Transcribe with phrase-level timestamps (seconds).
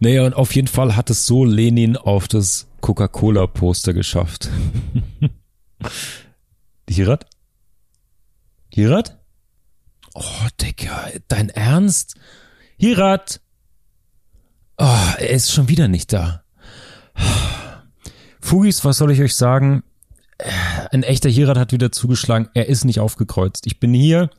[0.00, 4.48] Naja, und auf jeden Fall hat es so Lenin auf das Coca-Cola-Poster geschafft.
[6.88, 7.26] Hirat?
[8.72, 9.18] Hirat?
[10.14, 10.22] Oh,
[10.60, 12.14] Digga, dein Ernst?
[12.76, 13.40] Hirat!
[14.76, 14.84] Oh,
[15.18, 16.44] er ist schon wieder nicht da.
[18.40, 19.82] Fugis, was soll ich euch sagen?
[20.92, 22.48] Ein echter Hirat hat wieder zugeschlagen.
[22.54, 23.66] Er ist nicht aufgekreuzt.
[23.66, 24.30] Ich bin hier.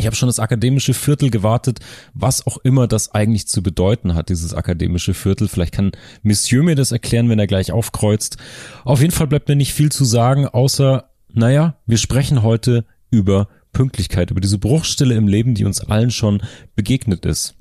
[0.00, 1.80] Ich habe schon das akademische Viertel gewartet,
[2.14, 5.46] was auch immer das eigentlich zu bedeuten hat, dieses akademische Viertel.
[5.46, 5.92] Vielleicht kann
[6.22, 8.38] Monsieur mir das erklären, wenn er gleich aufkreuzt.
[8.84, 13.48] Auf jeden Fall bleibt mir nicht viel zu sagen, außer, naja, wir sprechen heute über
[13.74, 16.42] Pünktlichkeit, über diese Bruchstelle im Leben, die uns allen schon
[16.74, 17.56] begegnet ist.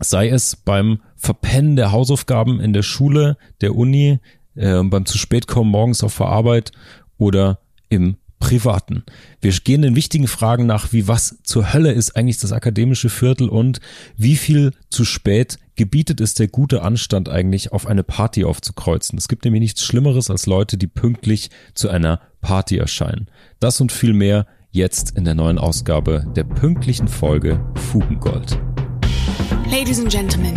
[0.00, 4.18] Sei es beim Verpennen der Hausaufgaben in der Schule, der Uni,
[4.56, 6.72] äh, beim zu spät kommen morgens auf der Arbeit
[7.18, 9.04] oder im Privaten.
[9.40, 13.48] Wir gehen den wichtigen Fragen nach, wie was zur Hölle ist eigentlich das akademische Viertel
[13.48, 13.80] und
[14.16, 19.16] wie viel zu spät gebietet es der gute Anstand eigentlich, auf eine Party aufzukreuzen.
[19.18, 23.28] Es gibt nämlich nichts Schlimmeres als Leute, die pünktlich zu einer Party erscheinen.
[23.60, 28.58] Das und viel mehr jetzt in der neuen Ausgabe der pünktlichen Folge Fugengold.
[29.70, 30.56] Ladies and Gentlemen,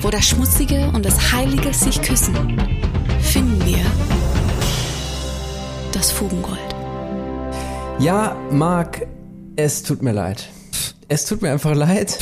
[0.00, 2.34] Wo das Schmutzige und das Heilige sich küssen,
[3.20, 3.78] finden wir
[5.92, 6.58] das Fugengold.
[7.98, 9.06] Ja, Marc,
[9.56, 10.48] es tut mir leid.
[11.08, 12.18] Es tut mir einfach leid.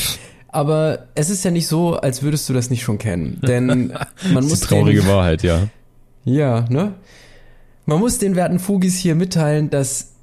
[0.47, 3.41] Aber es ist ja nicht so, als würdest du das nicht schon kennen.
[3.45, 3.97] Denn man
[4.35, 4.53] das muss.
[4.53, 5.67] ist die traurige den, Wahrheit, ja.
[6.23, 6.93] Ja, ne?
[7.85, 10.14] Man muss den werten Fugis hier mitteilen, dass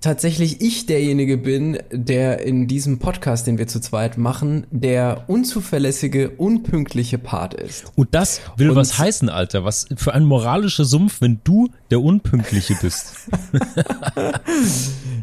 [0.00, 6.30] tatsächlich ich derjenige bin, der in diesem Podcast, den wir zu zweit machen, der unzuverlässige,
[6.30, 7.92] unpünktliche Part ist.
[7.96, 9.64] Und das will Und- was heißen, Alter.
[9.64, 13.14] Was für ein moralischer Sumpf, wenn du der Unpünktliche bist.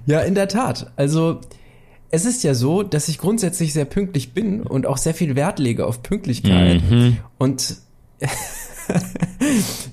[0.06, 0.92] Ja, in der Tat.
[0.98, 1.42] Also
[2.12, 5.58] es ist ja so, dass ich grundsätzlich sehr pünktlich bin und auch sehr viel Wert
[5.58, 6.82] lege auf Pünktlichkeit.
[7.40, 7.78] Und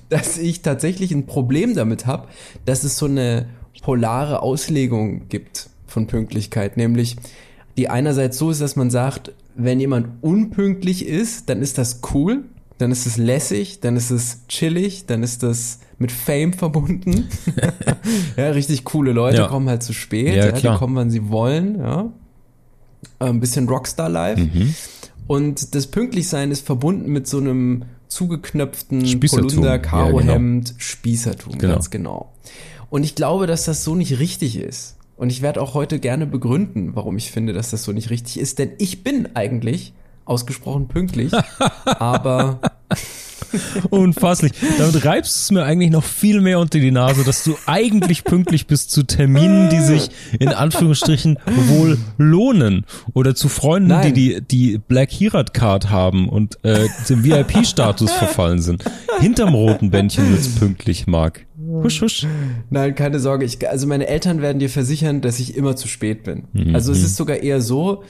[0.09, 2.27] dass ich tatsächlich ein Problem damit habe,
[2.65, 3.47] dass es so eine
[3.83, 6.77] polare Auslegung gibt von Pünktlichkeit.
[6.77, 7.17] Nämlich,
[7.77, 12.45] die einerseits so ist, dass man sagt, wenn jemand unpünktlich ist, dann ist das cool,
[12.79, 17.27] dann ist es lässig, dann ist es chillig, dann ist das mit Fame verbunden.
[18.37, 19.47] ja, richtig coole Leute Ja.
[19.47, 22.09] kommen halt zu spät, Ja, ja, die kommen, wann sie wollen, ja.
[23.19, 24.41] Ein bisschen Rockstar-Life.
[24.41, 24.73] Mhm.
[25.27, 29.19] Und das Pünktlichsein ist verbunden mit so einem zugeknöpften.
[29.19, 31.73] Polunder, Ja, Karohemd, Spießertum, Genau.
[31.73, 32.31] ganz genau.
[32.93, 34.97] Und ich glaube, dass das so nicht richtig ist.
[35.17, 38.39] Und ich werde auch heute gerne begründen, warum ich finde, dass das so nicht richtig
[38.39, 38.59] ist.
[38.59, 39.93] Denn ich bin eigentlich
[40.25, 41.31] ausgesprochen pünktlich,
[41.85, 42.59] aber
[43.89, 44.51] Unfasslich.
[44.77, 48.23] Damit reibst du es mir eigentlich noch viel mehr unter die Nase, dass du eigentlich
[48.23, 50.09] pünktlich bist zu Terminen, die sich
[50.39, 51.37] in Anführungsstrichen
[51.67, 52.85] wohl lohnen.
[53.13, 54.13] Oder zu Freunden, Nein.
[54.13, 58.83] die die, die Black Hirat Card haben und äh, zum VIP-Status verfallen sind.
[59.19, 61.45] Hinterm roten Bändchen wird's pünktlich, Marc.
[61.81, 62.27] Husch, husch.
[62.69, 63.45] Nein, keine Sorge.
[63.45, 66.43] Ich, also meine Eltern werden dir versichern, dass ich immer zu spät bin.
[66.73, 68.03] Also es ist sogar eher so,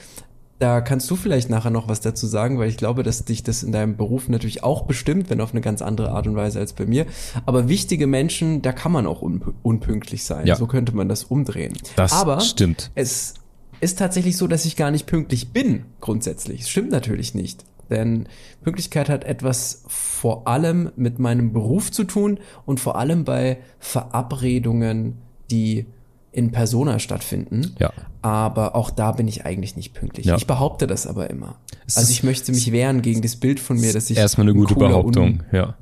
[0.58, 3.62] da kannst du vielleicht nachher noch was dazu sagen, weil ich glaube, dass dich das
[3.62, 6.72] in deinem Beruf natürlich auch bestimmt, wenn auf eine ganz andere Art und Weise als
[6.72, 7.06] bei mir.
[7.44, 10.46] Aber wichtige Menschen, da kann man auch unp unpünktlich sein.
[10.46, 10.56] Ja.
[10.56, 11.74] So könnte man das umdrehen.
[11.96, 12.90] Das Aber stimmt.
[12.94, 13.34] es
[13.80, 16.62] ist tatsächlich so, dass ich gar nicht pünktlich bin, grundsätzlich.
[16.62, 17.64] Es stimmt natürlich nicht.
[17.90, 18.26] Denn
[18.62, 25.18] Pünktlichkeit hat etwas vor allem mit meinem Beruf zu tun und vor allem bei Verabredungen,
[25.50, 25.86] die
[26.32, 27.76] in Persona stattfinden.
[27.78, 27.92] Ja.
[28.22, 30.26] Aber auch da bin ich eigentlich nicht pünktlich.
[30.26, 30.36] Ja.
[30.36, 31.56] Ich behaupte das aber immer.
[31.86, 34.52] Es also ich möchte mich wehren gegen das Bild von mir, dass ich Erstmal eine
[34.52, 35.76] ein gute Behauptung, ja.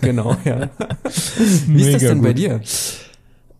[0.00, 0.70] Genau, ja.
[1.66, 2.38] Wie ist das denn bei gut.
[2.38, 2.60] dir?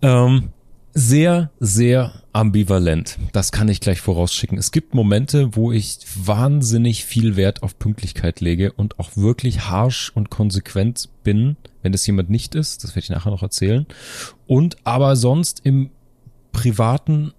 [0.02, 0.48] Ähm,
[0.92, 3.18] sehr, sehr ambivalent.
[3.32, 4.58] Das kann ich gleich vorausschicken.
[4.58, 10.10] Es gibt Momente, wo ich wahnsinnig viel Wert auf Pünktlichkeit lege und auch wirklich harsh
[10.14, 12.82] und konsequent bin, wenn es jemand nicht ist.
[12.82, 13.86] Das werde ich nachher noch erzählen.
[14.46, 15.90] Und aber sonst im
[16.52, 17.32] privaten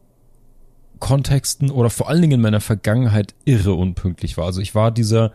[1.00, 4.46] Kontexten oder vor allen Dingen in meiner Vergangenheit irre unpünktlich war.
[4.46, 5.34] Also ich war dieser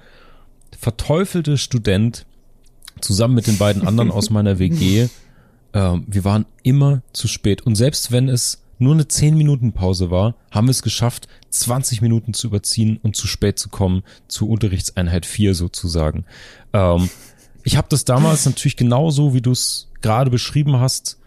[0.78, 2.24] verteufelte Student
[3.00, 5.08] zusammen mit den beiden anderen aus meiner WG.
[5.76, 7.62] Ähm, wir waren immer zu spät.
[7.62, 12.00] Und selbst wenn es nur eine 10 Minuten Pause war, haben wir es geschafft, 20
[12.00, 16.24] Minuten zu überziehen und zu spät zu kommen, zu Unterrichtseinheit 4 sozusagen.
[16.72, 17.10] Ähm,
[17.62, 21.18] ich habe das damals natürlich genauso, wie du es gerade beschrieben hast.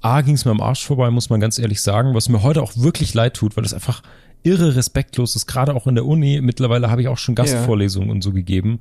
[0.00, 2.62] A ging es mir am Arsch vorbei, muss man ganz ehrlich sagen, was mir heute
[2.62, 4.02] auch wirklich leid tut, weil es einfach
[4.42, 6.40] irre respektlos ist, gerade auch in der Uni.
[6.40, 8.14] Mittlerweile habe ich auch schon Gastvorlesungen ja.
[8.14, 8.80] und so gegeben.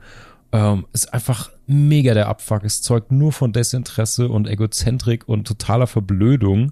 [0.56, 2.64] Ähm, ist einfach mega der Abfuck.
[2.64, 6.72] Es zeugt nur von Desinteresse und Egozentrik und totaler Verblödung,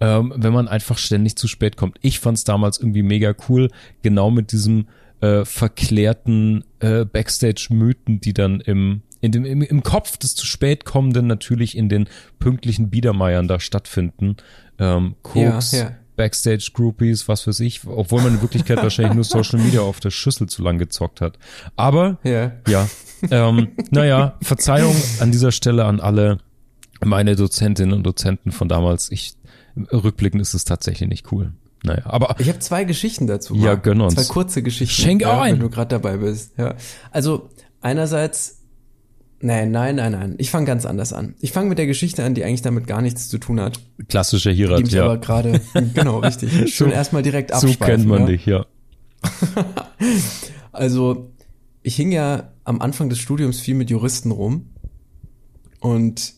[0.00, 1.98] ähm, wenn man einfach ständig zu spät kommt.
[2.00, 3.68] Ich fand es damals irgendwie mega cool,
[4.00, 4.86] genau mit diesem
[5.20, 10.84] äh, verklärten äh, Backstage-Mythen, die dann im in dem, im, im Kopf des zu spät
[10.84, 12.08] kommenden natürlich in den
[12.38, 14.36] pünktlichen Biedermeiern da stattfinden.
[14.78, 15.90] Ähm, Koks, ja, ja.
[16.18, 20.48] Backstage-Groupies, was für sich, obwohl man in Wirklichkeit wahrscheinlich nur Social Media auf der Schüssel
[20.48, 21.38] zu lang gezockt hat.
[21.76, 22.88] Aber ja, ja
[23.30, 26.38] ähm, naja, Verzeihung an dieser Stelle an alle
[27.02, 29.10] meine Dozentinnen und Dozenten von damals.
[29.10, 29.34] Ich
[29.92, 31.52] rückblickend ist es tatsächlich nicht cool.
[31.84, 33.54] Naja, aber ich habe zwei Geschichten dazu.
[33.54, 34.14] Ja, gönn uns.
[34.14, 35.00] Zwei kurze Geschichten.
[35.00, 35.54] Schenk ja, ein.
[35.54, 36.58] Wenn du gerade dabei bist.
[36.58, 36.74] Ja.
[37.12, 37.50] Also
[37.80, 38.57] einerseits
[39.40, 40.34] Nein, nein, nein, nein.
[40.38, 41.34] Ich fange ganz anders an.
[41.40, 43.78] Ich fange mit der Geschichte an, die eigentlich damit gar nichts zu tun hat.
[44.08, 45.04] Klassischer Hierat, die mich ja.
[45.04, 45.60] aber gerade,
[45.94, 46.50] genau, richtig.
[46.74, 47.78] Schön so, erstmal direkt abschweifen.
[47.78, 48.26] So kennt man ja?
[48.26, 48.66] dich, ja.
[50.72, 51.30] also,
[51.82, 54.70] ich hing ja am Anfang des Studiums viel mit Juristen rum
[55.80, 56.34] und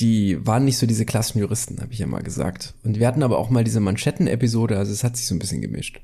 [0.00, 2.74] die waren nicht so diese klassischen Juristen, habe ich ja mal gesagt.
[2.84, 5.62] Und wir hatten aber auch mal diese Manschetten-Episode, also es hat sich so ein bisschen
[5.62, 6.00] gemischt.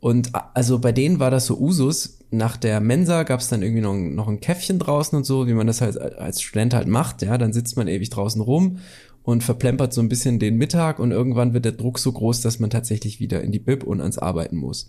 [0.00, 2.15] Und also bei denen war das so Usus.
[2.30, 5.54] Nach der Mensa gab es dann irgendwie noch, noch ein Käffchen draußen und so, wie
[5.54, 7.22] man das halt als Student halt macht.
[7.22, 8.78] Ja, dann sitzt man ewig draußen rum
[9.22, 12.60] und verplempert so ein bisschen den Mittag und irgendwann wird der Druck so groß, dass
[12.60, 14.88] man tatsächlich wieder in die Bib und ans Arbeiten muss.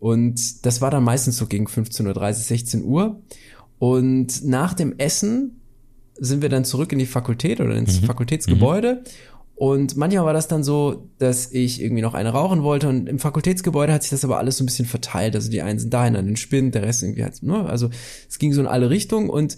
[0.00, 3.20] Und das war dann meistens so gegen 15.30 16 Uhr.
[3.78, 5.60] Und nach dem Essen
[6.14, 8.06] sind wir dann zurück in die Fakultät oder ins mhm.
[8.06, 9.02] Fakultätsgebäude.
[9.04, 9.37] Mhm.
[9.58, 13.18] Und manchmal war das dann so, dass ich irgendwie noch eine rauchen wollte und im
[13.18, 15.34] Fakultätsgebäude hat sich das aber alles so ein bisschen verteilt.
[15.34, 17.66] Also die einen sind dahin an den Spind, der Rest irgendwie hat, ne?
[17.66, 17.90] Also
[18.28, 19.56] es ging so in alle Richtungen und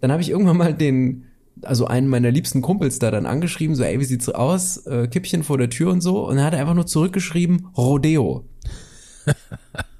[0.00, 1.24] dann habe ich irgendwann mal den,
[1.60, 4.78] also einen meiner liebsten Kumpels da dann angeschrieben, so, ey, wie sieht's aus?
[4.86, 6.26] Äh, Kippchen vor der Tür und so.
[6.26, 8.44] Und dann hat er einfach nur zurückgeschrieben, Rodeo.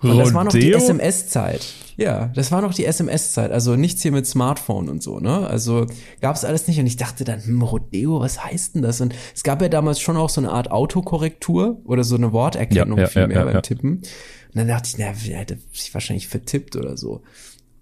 [0.00, 1.66] und das war noch die SMS-Zeit.
[1.96, 5.46] Ja, das war noch die SMS-Zeit, also nichts hier mit Smartphone und so, ne?
[5.46, 5.86] Also
[6.20, 9.00] gab es alles nicht und ich dachte dann, hm, Rodeo, was heißt denn das?
[9.00, 12.98] Und es gab ja damals schon auch so eine Art Autokorrektur oder so eine Worterkennung
[12.98, 13.90] ja, ja, viel mehr ja, beim Tippen.
[13.92, 14.04] Und
[14.52, 17.22] dann dachte ich, na, er hätte sich wahrscheinlich vertippt oder so.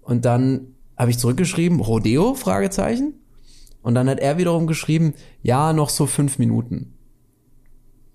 [0.01, 2.35] Und dann habe ich zurückgeschrieben, Rodeo?
[2.35, 3.15] Fragezeichen.
[3.81, 5.13] Und dann hat er wiederum geschrieben,
[5.43, 6.93] ja, noch so fünf Minuten.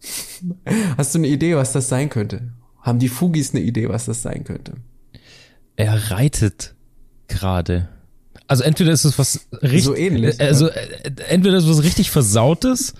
[0.96, 2.52] Hast du eine Idee, was das sein könnte?
[2.80, 4.74] Haben die Fugis eine Idee, was das sein könnte?
[5.76, 6.74] Er reitet
[7.28, 7.88] gerade.
[8.46, 10.74] Also entweder ist es was richtig, so ähnlich, also ja.
[10.74, 12.94] Äh, entweder ist es was richtig Versautes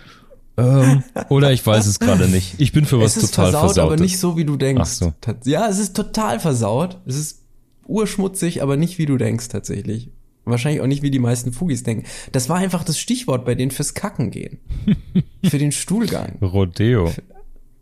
[0.56, 2.55] ähm, oder ich weiß es gerade nicht.
[2.59, 3.93] Ich bin für was es ist total versaut, versautes.
[3.93, 4.82] aber nicht so wie du denkst.
[4.82, 5.15] Ach so.
[5.44, 6.99] Ja, es ist total versaut.
[7.06, 7.43] Es ist
[7.87, 10.11] urschmutzig, aber nicht wie du denkst tatsächlich.
[10.44, 12.05] Wahrscheinlich auch nicht wie die meisten Fugis denken.
[12.33, 14.59] Das war einfach das Stichwort bei denen fürs Kacken gehen.
[15.44, 16.38] für den Stuhlgang.
[16.41, 17.12] Rodeo.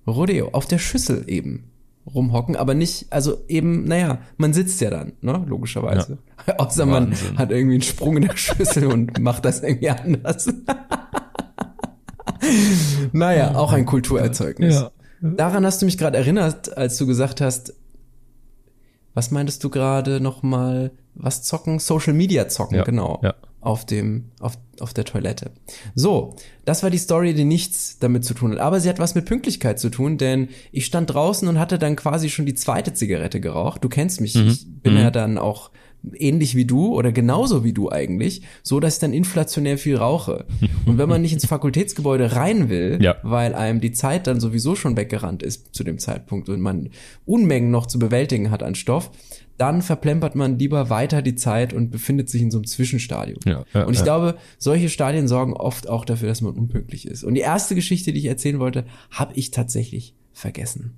[0.06, 1.70] Rodeo auf der Schüssel eben
[2.14, 6.18] rumhocken, aber nicht, also eben, naja, man sitzt ja dann, ne, logischerweise.
[6.46, 6.54] Ja.
[6.58, 7.28] Außer Wahnsinn.
[7.30, 10.48] man hat irgendwie einen Sprung in der Schüssel und macht das irgendwie anders.
[13.12, 14.74] naja, auch ein Kulturerzeugnis.
[14.74, 14.90] Ja.
[15.20, 17.74] Daran hast du mich gerade erinnert, als du gesagt hast,
[19.14, 20.92] was meintest du gerade nochmal?
[21.14, 21.80] Was zocken?
[21.80, 23.20] Social Media zocken, ja, genau.
[23.22, 23.34] Ja.
[23.60, 25.50] Auf dem, auf, auf der Toilette.
[25.96, 28.60] So, das war die Story, die nichts damit zu tun hat.
[28.60, 31.96] Aber sie hat was mit Pünktlichkeit zu tun, denn ich stand draußen und hatte dann
[31.96, 33.82] quasi schon die zweite Zigarette geraucht.
[33.82, 34.48] Du kennst mich, mhm.
[34.48, 35.00] ich bin mhm.
[35.00, 35.70] ja dann auch
[36.14, 40.46] ähnlich wie du oder genauso wie du eigentlich, so dass ich dann inflationär viel rauche.
[40.86, 43.16] Und wenn man nicht ins Fakultätsgebäude rein will, ja.
[43.22, 46.90] weil einem die Zeit dann sowieso schon weggerannt ist zu dem Zeitpunkt und man
[47.26, 49.10] Unmengen noch zu bewältigen hat an Stoff,
[49.58, 53.40] dann verplempert man lieber weiter die Zeit und befindet sich in so einem Zwischenstadium.
[53.44, 54.04] Ja, ja, und ich ja.
[54.04, 57.24] glaube, solche Stadien sorgen oft auch dafür, dass man unpünktlich ist.
[57.24, 60.96] Und die erste Geschichte, die ich erzählen wollte, habe ich tatsächlich vergessen.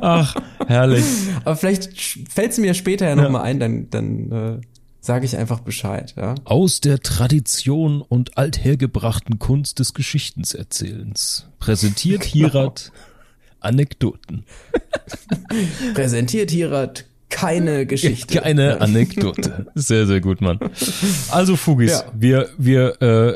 [0.00, 0.34] Ach,
[0.66, 1.04] herrlich.
[1.44, 1.92] Aber vielleicht
[2.28, 4.60] fällt es mir später ja nochmal ein, dann, dann äh,
[5.00, 6.14] sage ich einfach Bescheid.
[6.16, 6.34] Ja?
[6.44, 12.32] Aus der Tradition und althergebrachten Kunst des Geschichtenerzählens präsentiert genau.
[12.32, 12.92] Hierat
[13.60, 14.44] Anekdoten.
[15.94, 18.40] präsentiert Hierat keine Geschichte.
[18.40, 19.66] Keine Anekdote.
[19.74, 20.58] Sehr, sehr gut, Mann.
[21.30, 22.12] Also Fugis, ja.
[22.14, 23.34] wir, wir äh,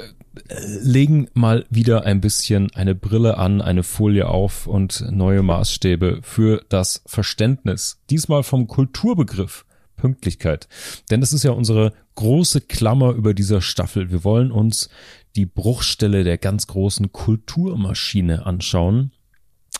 [0.82, 6.64] legen mal wieder ein bisschen eine Brille an, eine Folie auf und neue Maßstäbe für
[6.68, 7.98] das Verständnis.
[8.10, 9.64] Diesmal vom Kulturbegriff
[9.96, 10.68] Pünktlichkeit.
[11.10, 14.10] Denn das ist ja unsere große Klammer über dieser Staffel.
[14.10, 14.90] Wir wollen uns
[15.36, 19.12] die Bruchstelle der ganz großen Kulturmaschine anschauen.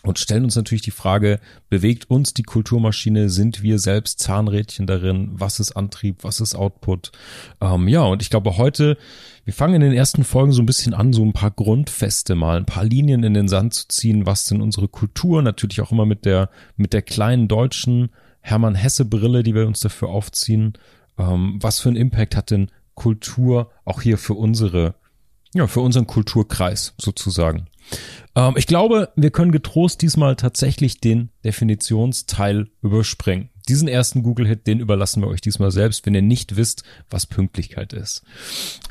[0.05, 3.29] Und stellen uns natürlich die Frage, bewegt uns die Kulturmaschine?
[3.29, 5.31] Sind wir selbst Zahnrädchen darin?
[5.33, 6.23] Was ist Antrieb?
[6.23, 7.11] Was ist Output?
[7.61, 8.97] Ähm, ja, und ich glaube heute,
[9.45, 12.57] wir fangen in den ersten Folgen so ein bisschen an, so ein paar Grundfeste mal,
[12.57, 14.25] ein paar Linien in den Sand zu ziehen.
[14.25, 15.41] Was sind unsere Kultur?
[15.41, 18.09] Natürlich auch immer mit der, mit der kleinen deutschen
[18.41, 20.73] Hermann Hesse Brille, die wir uns dafür aufziehen.
[21.17, 24.95] Ähm, was für einen Impact hat denn Kultur auch hier für unsere,
[25.53, 27.67] ja, für unseren Kulturkreis sozusagen?
[28.35, 33.49] Ähm, ich glaube, wir können getrost diesmal tatsächlich den Definitionsteil überspringen.
[33.67, 37.93] Diesen ersten Google-Hit, den überlassen wir euch diesmal selbst, wenn ihr nicht wisst, was Pünktlichkeit
[37.93, 38.23] ist.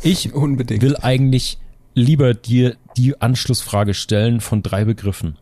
[0.03, 0.83] Ich Unbedingt.
[0.83, 1.59] will eigentlich
[1.95, 5.39] lieber dir die Anschlussfrage stellen von drei Begriffen.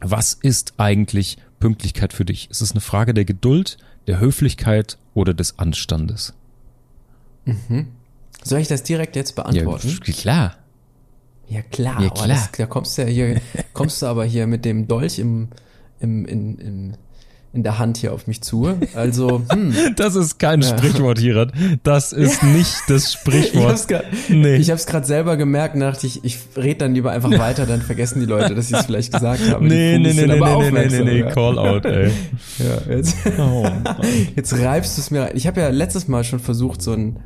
[0.00, 2.50] Was ist eigentlich Pünktlichkeit für dich?
[2.50, 6.34] Ist es eine Frage der Geduld, der Höflichkeit oder des Anstandes?
[7.44, 7.88] Mhm.
[8.42, 9.88] Soll ich das direkt jetzt beantworten?
[9.88, 10.56] Ja, klar.
[11.48, 12.28] Ja klar, ja, klar.
[12.28, 13.40] Das, da kommst du ja hier,
[13.72, 15.48] kommst du aber hier mit dem Dolch im,
[16.00, 16.92] im, in, im,
[17.54, 18.68] in der Hand hier auf mich zu.
[18.94, 19.74] Also, hm.
[19.96, 20.68] Das ist kein ja.
[20.68, 21.52] Sprichwort, Hirat.
[21.84, 23.86] Das ist nicht das Sprichwort.
[24.28, 25.06] Ich hab's gerade nee.
[25.06, 28.70] selber gemerkt, dachte ich, ich rede dann lieber einfach weiter, dann vergessen die Leute, dass
[28.70, 29.64] ich es vielleicht gesagt habe.
[29.64, 32.10] Nee, nee, nee, nee, nee, nee, nee, nee, Call out, ey.
[32.58, 33.64] Ja, jetzt, oh,
[34.34, 35.34] jetzt reibst du es mir.
[35.34, 37.20] Ich habe ja letztes Mal schon versucht, so ein,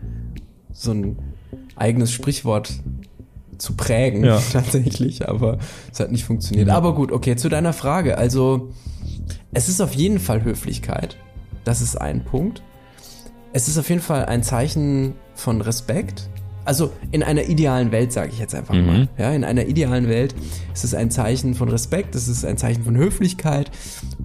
[0.72, 1.16] so ein
[1.74, 2.72] eigenes Sprichwort
[3.58, 4.40] zu prägen, ja.
[4.52, 5.58] tatsächlich, aber
[5.92, 6.70] es hat nicht funktioniert.
[6.70, 8.18] Aber gut, okay, zu deiner Frage.
[8.18, 8.70] Also,
[9.52, 11.16] es ist auf jeden Fall Höflichkeit.
[11.64, 12.62] Das ist ein Punkt.
[13.52, 16.28] Es ist auf jeden Fall ein Zeichen von Respekt.
[16.64, 18.86] Also in einer idealen Welt, sage ich jetzt einfach mhm.
[18.86, 19.08] mal.
[19.16, 20.34] Ja, in einer idealen Welt
[20.74, 23.70] ist es ein Zeichen von Respekt, es ist ein Zeichen von Höflichkeit.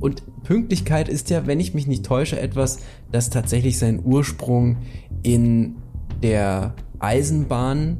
[0.01, 2.79] Und Pünktlichkeit ist ja, wenn ich mich nicht täusche, etwas,
[3.11, 4.77] das tatsächlich seinen Ursprung
[5.23, 5.75] in
[6.21, 7.97] der Eisenbahn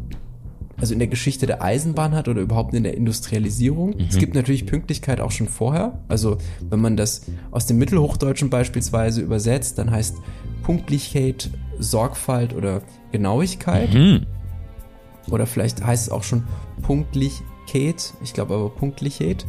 [0.77, 3.91] also in der Geschichte der Eisenbahn hat oder überhaupt in der Industrialisierung.
[3.91, 4.07] Mhm.
[4.09, 5.99] Es gibt natürlich Pünktlichkeit auch schon vorher.
[6.07, 6.37] Also
[6.69, 10.17] wenn man das aus dem Mittelhochdeutschen beispielsweise übersetzt, dann heißt
[10.63, 11.49] Punktlichkeit
[11.79, 13.93] Sorgfalt oder Genauigkeit.
[13.93, 14.25] Mhm.
[15.29, 16.43] Oder vielleicht heißt es auch schon
[16.81, 18.13] Punktlichkeit.
[18.23, 19.45] Ich glaube aber Punktlichkeit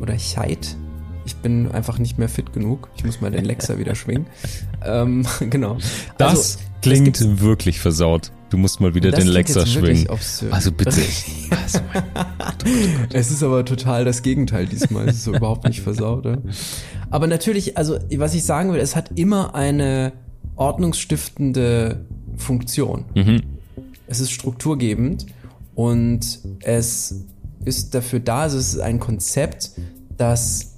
[0.00, 0.76] oder Cheit.
[1.24, 2.88] Ich bin einfach nicht mehr fit genug.
[2.96, 4.26] Ich muss mal den Lexer wieder schwingen.
[4.84, 5.78] Ähm, genau.
[6.16, 8.30] Das also, klingt wirklich versaut.
[8.48, 10.06] Du musst mal wieder den Lexer schwingen.
[10.50, 11.00] Also bitte.
[11.66, 11.80] Also
[13.12, 15.08] es ist aber total das Gegenteil diesmal.
[15.08, 16.24] Es ist so überhaupt nicht versaut.
[16.24, 16.38] Ja?
[17.10, 20.12] Aber natürlich, also was ich sagen will, es hat immer eine
[20.54, 23.04] ordnungsstiftende Funktion.
[23.14, 23.42] Mhm.
[24.06, 25.26] Es ist strukturgebend
[25.74, 27.26] und es
[27.64, 29.72] ist dafür da, also es ist ein Konzept,
[30.16, 30.75] das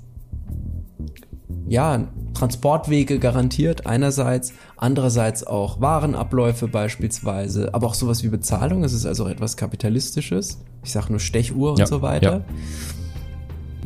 [1.66, 8.84] ja, Transportwege garantiert einerseits, andererseits auch Warenabläufe beispielsweise, aber auch sowas wie Bezahlung.
[8.84, 10.60] Es ist also etwas Kapitalistisches.
[10.84, 12.32] Ich sage nur Stechuhr und ja, so weiter.
[12.38, 12.44] Ja.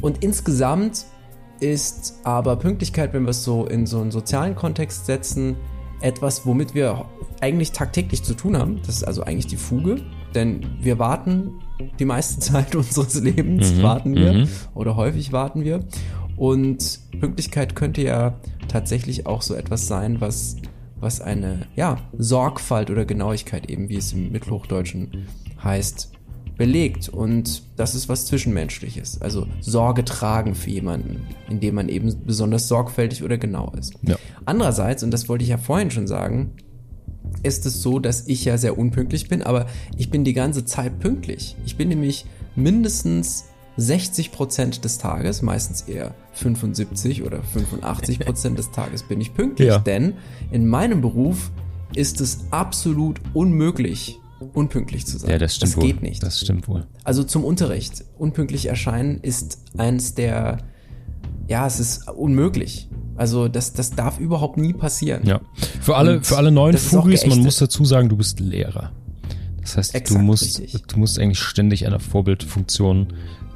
[0.00, 1.07] Und insgesamt
[1.61, 5.57] ist aber Pünktlichkeit, wenn wir es so in so einen sozialen Kontext setzen,
[6.00, 7.07] etwas, womit wir
[7.40, 8.81] eigentlich tagtäglich zu tun haben.
[8.85, 10.02] Das ist also eigentlich die Fuge,
[10.35, 11.61] denn wir warten
[11.99, 14.49] die meiste Zeit unseres Lebens, mhm, warten wir mhm.
[14.75, 15.81] oder häufig warten wir.
[16.37, 20.57] Und Pünktlichkeit könnte ja tatsächlich auch so etwas sein, was,
[20.99, 25.27] was eine ja, Sorgfalt oder Genauigkeit, eben wie es im Mittelhochdeutschen
[25.62, 26.12] heißt,
[26.57, 27.09] belegt.
[27.09, 29.21] Und das ist was Zwischenmenschliches.
[29.21, 33.95] Also Sorge tragen für jemanden, indem man eben besonders sorgfältig oder genau ist.
[34.03, 34.17] Ja.
[34.45, 36.53] Andererseits, und das wollte ich ja vorhin schon sagen,
[37.43, 41.01] ist es so, dass ich ja sehr unpünktlich bin, aber ich bin die ganze Zeit
[41.01, 41.57] pünktlich.
[41.65, 48.71] Ich bin nämlich mindestens 60 Prozent des Tages, meistens eher 75 oder 85 Prozent des
[48.71, 49.79] Tages bin ich pünktlich, ja.
[49.79, 50.14] denn
[50.50, 51.50] in meinem Beruf
[51.95, 54.19] ist es absolut unmöglich,
[54.52, 55.31] unpünktlich zu sein.
[55.31, 55.87] Ja, das stimmt das wohl.
[55.87, 56.23] geht nicht.
[56.23, 56.87] Das stimmt wohl.
[57.05, 58.05] Also zum Unterricht.
[58.19, 60.59] Unpünktlich erscheinen ist eins der,
[61.49, 62.88] ja, es ist unmöglich.
[63.17, 65.26] Also das, das darf überhaupt nie passieren.
[65.26, 65.41] Ja.
[65.81, 68.93] Für alle, für alle neuen Fugis, man muss dazu sagen, du bist Lehrer.
[69.61, 70.83] Das heißt, Exakt, du musst, richtig.
[70.87, 73.12] du musst eigentlich ständig einer Vorbildfunktion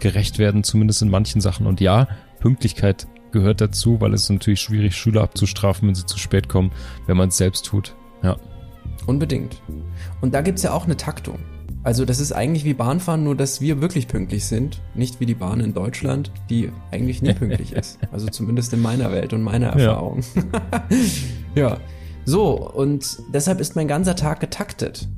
[0.06, 1.66] gerecht werden, zumindest in manchen Sachen.
[1.66, 2.06] Und ja,
[2.38, 6.70] Pünktlichkeit gehört dazu, weil es ist natürlich schwierig, Schüler abzustrafen, wenn sie zu spät kommen,
[7.08, 7.96] wenn man es selbst tut.
[8.22, 8.36] Ja.
[9.06, 9.60] Unbedingt.
[10.20, 11.40] Und da gibt's ja auch eine Taktung.
[11.82, 15.34] Also das ist eigentlich wie Bahnfahren, nur dass wir wirklich pünktlich sind, nicht wie die
[15.34, 17.98] Bahn in Deutschland, die eigentlich nie pünktlich ist.
[18.12, 20.22] Also zumindest in meiner Welt und meiner Erfahrung.
[20.34, 20.88] Ja.
[21.62, 21.80] ja.
[22.24, 25.08] So, und deshalb ist mein ganzer Tag getaktet.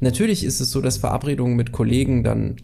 [0.00, 2.56] Natürlich ist es so, dass Verabredungen mit Kollegen dann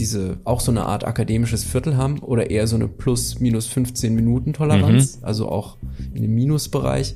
[0.00, 4.14] diese auch so eine Art akademisches Viertel haben oder eher so eine plus minus 15
[4.14, 5.24] Minuten Toleranz, mhm.
[5.24, 5.76] also auch
[6.14, 7.14] in dem Minusbereich.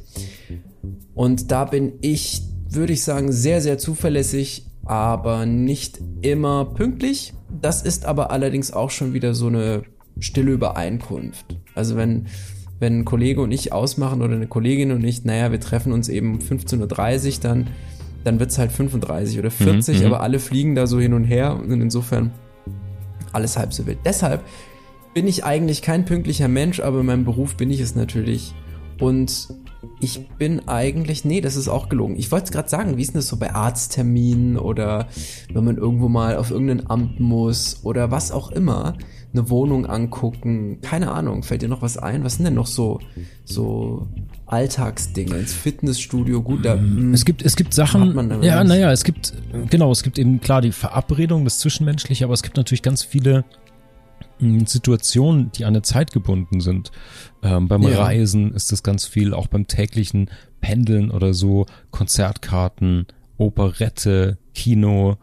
[1.14, 7.32] Und da bin ich, würde ich sagen, sehr, sehr zuverlässig, aber nicht immer pünktlich.
[7.60, 9.82] Das ist aber allerdings auch schon wieder so eine
[10.18, 11.58] stille Übereinkunft.
[11.74, 12.26] Also wenn,
[12.80, 16.10] wenn ein Kollege und ich ausmachen oder eine Kollegin und ich, naja, wir treffen uns
[16.10, 17.66] eben 15.30 Uhr, dann,
[18.24, 21.58] dann wird's halt 35 oder 40, Mhm, aber alle fliegen da so hin und her
[21.58, 22.32] und insofern
[23.34, 23.98] alles halb so wild.
[24.04, 24.44] Deshalb
[25.14, 28.54] bin ich eigentlich kein pünktlicher Mensch, aber in meinem Beruf bin ich es natürlich.
[29.00, 29.48] Und
[30.00, 32.16] ich bin eigentlich, nee, das ist auch gelogen.
[32.16, 35.08] Ich wollte es gerade sagen, wie ist denn das so bei Arztterminen oder
[35.52, 38.94] wenn man irgendwo mal auf irgendein Amt muss oder was auch immer,
[39.34, 42.24] eine Wohnung angucken, keine Ahnung, fällt dir noch was ein?
[42.24, 43.00] Was sind denn noch so,
[43.44, 44.06] so
[44.46, 45.36] Alltagsdinge?
[45.36, 48.68] Ins Fitnessstudio, gut, da, hm, Es gibt, es gibt Sachen, ja, was?
[48.68, 49.34] naja, es gibt,
[49.70, 53.44] genau, es gibt eben klar die Verabredung, das Zwischenmenschliche, aber es gibt natürlich ganz viele
[54.38, 56.92] mh, Situationen, die an eine Zeit gebunden sind.
[57.42, 58.02] Ähm, beim Ja.
[58.04, 65.16] Reisen ist das ganz viel, auch beim täglichen Pendeln oder so, Konzertkarten, Operette, Kino,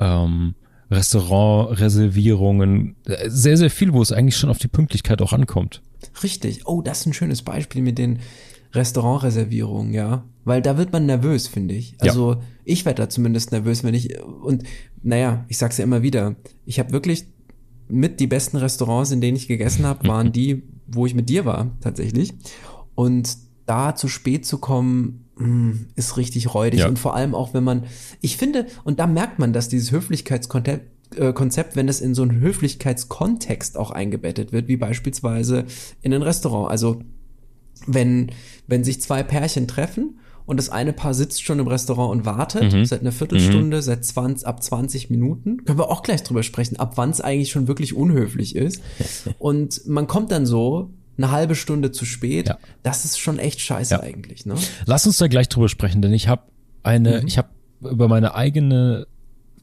[0.00, 0.54] ähm,
[0.94, 5.82] Restaurantreservierungen, äh, sehr, sehr viel, wo es eigentlich schon auf die Pünktlichkeit auch ankommt.
[6.22, 6.66] Richtig.
[6.66, 8.20] Oh, das ist ein schönes Beispiel mit den
[8.72, 10.24] Restaurantreservierungen, ja.
[10.44, 11.96] Weil da wird man nervös, finde ich.
[12.00, 14.64] Also ich werde da zumindest nervös, wenn ich und
[15.02, 16.36] naja, ich sag's ja immer wieder.
[16.66, 17.26] Ich habe wirklich
[17.88, 21.44] mit die besten Restaurants, in denen ich gegessen habe, waren die, wo ich mit dir
[21.44, 22.32] war, tatsächlich.
[22.94, 23.36] Und
[23.66, 25.23] da zu spät zu kommen,
[25.96, 26.80] ist richtig räudig.
[26.80, 26.88] Ja.
[26.88, 27.84] Und vor allem auch, wenn man,
[28.20, 32.22] ich finde, und da merkt man, dass dieses Höflichkeitskonzept, äh, Konzept, wenn es in so
[32.22, 35.64] einen Höflichkeitskontext auch eingebettet wird, wie beispielsweise
[36.02, 36.70] in ein Restaurant.
[36.70, 37.00] Also
[37.86, 38.30] wenn,
[38.66, 42.72] wenn sich zwei Pärchen treffen und das eine Paar sitzt schon im Restaurant und wartet,
[42.72, 42.84] Mhm.
[42.84, 46.92] seit einer Viertelstunde, seit 20, ab 20 Minuten, können wir auch gleich drüber sprechen, ab
[46.96, 48.80] wann es eigentlich schon wirklich unhöflich ist.
[49.38, 52.58] und man kommt dann so eine halbe Stunde zu spät, Ja.
[52.82, 54.00] das ist schon echt scheiße Ja.
[54.00, 54.54] eigentlich, ne?
[54.86, 56.42] Lass uns da gleich drüber sprechen, denn ich habe
[56.82, 57.26] eine, Mhm.
[57.26, 57.48] ich habe
[57.80, 59.06] über meine eigene,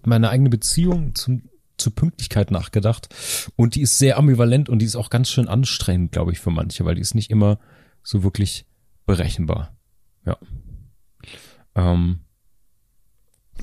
[0.03, 1.43] meine eigene Beziehung zum
[1.77, 3.09] zur Pünktlichkeit nachgedacht
[3.55, 6.51] und die ist sehr ambivalent und die ist auch ganz schön anstrengend, glaube ich, für
[6.51, 7.57] manche, weil die ist nicht immer
[8.03, 8.67] so wirklich
[9.07, 9.75] berechenbar.
[10.23, 10.37] Ja.
[11.73, 12.19] Ähm.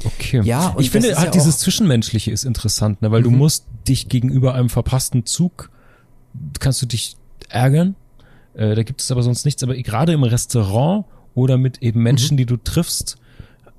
[0.04, 0.42] Okay.
[0.42, 3.38] Ja, und ich finde halt ja dieses Zwischenmenschliche ist interessant, ne, weil du Mhm.
[3.38, 5.70] musst dich gegenüber einem verpassten Zug
[6.60, 7.16] kannst du dich
[7.48, 7.94] ärgern.
[8.54, 9.62] Äh, da gibt es aber sonst nichts.
[9.62, 12.38] Aber gerade im Restaurant oder mit eben Menschen, Mhm.
[12.38, 13.16] die du triffst,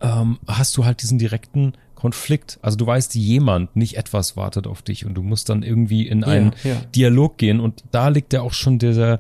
[0.02, 2.60] ähm, hast du halt diesen direkten Konflikt.
[2.62, 6.24] Also du weißt, jemand, nicht etwas wartet auf dich und du musst dann irgendwie in
[6.24, 6.76] einen ja.
[6.96, 7.60] Dialog gehen.
[7.60, 9.20] Und da liegt ja auch schon dieser,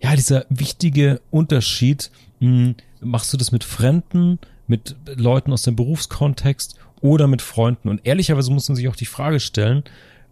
[0.00, 2.12] ja, dieser wichtige Unterschied.
[2.40, 4.38] Hm, machst du das mit Fremden,
[4.68, 7.88] mit Leuten aus dem Berufskontext oder mit Freunden?
[7.88, 9.82] Und ehrlicherweise muss man sich auch die Frage stellen,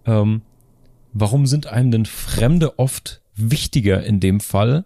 [0.06, 0.42] ähm,
[1.12, 4.84] warum sind einem denn Fremde oft wichtiger in dem Fall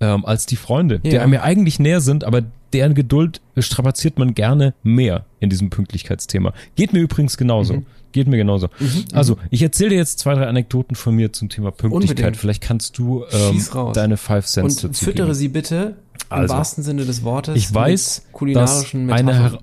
[0.00, 1.22] ähm, als die Freunde, die Ja.
[1.22, 6.52] einem ja eigentlich näher sind, aber deren Geduld strapaziert man gerne mehr in diesem Pünktlichkeitsthema.
[6.74, 7.74] Geht mir übrigens genauso.
[7.74, 7.86] Mhm.
[8.12, 8.68] Geht mir genauso.
[9.14, 12.18] Also, ich erzähle dir jetzt zwei, drei Anekdoten von mir zum Thema Pünktlichkeit.
[12.18, 12.36] Unbedingt.
[12.36, 13.62] Vielleicht kannst du ähm,
[13.94, 15.34] deine Five Cents Und dazu füttere geben.
[15.34, 15.96] sie bitte
[16.30, 17.56] im Also, wahrsten Sinne des Wortes.
[17.56, 19.58] Ich weiß, mit kulinarischen dass eine Metaphern.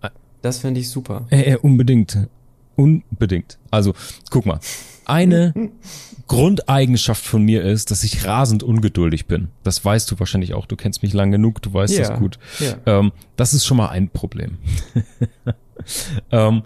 [0.00, 1.26] Her Das fände ich super.
[1.30, 2.16] Äh, äh, unbedingt.
[2.76, 3.58] Unbedingt.
[3.70, 3.92] Also,
[4.30, 4.60] guck mal.
[5.10, 5.70] Eine
[6.26, 9.48] Grundeigenschaft von mir ist, dass ich rasend ungeduldig bin.
[9.64, 10.66] Das weißt du wahrscheinlich auch.
[10.66, 12.38] Du kennst mich lang genug, du weißt Ja, das gut.
[12.60, 12.76] ja.
[12.86, 14.58] Ähm, das ist schon mal ein Problem.
[16.30, 16.62] ähm,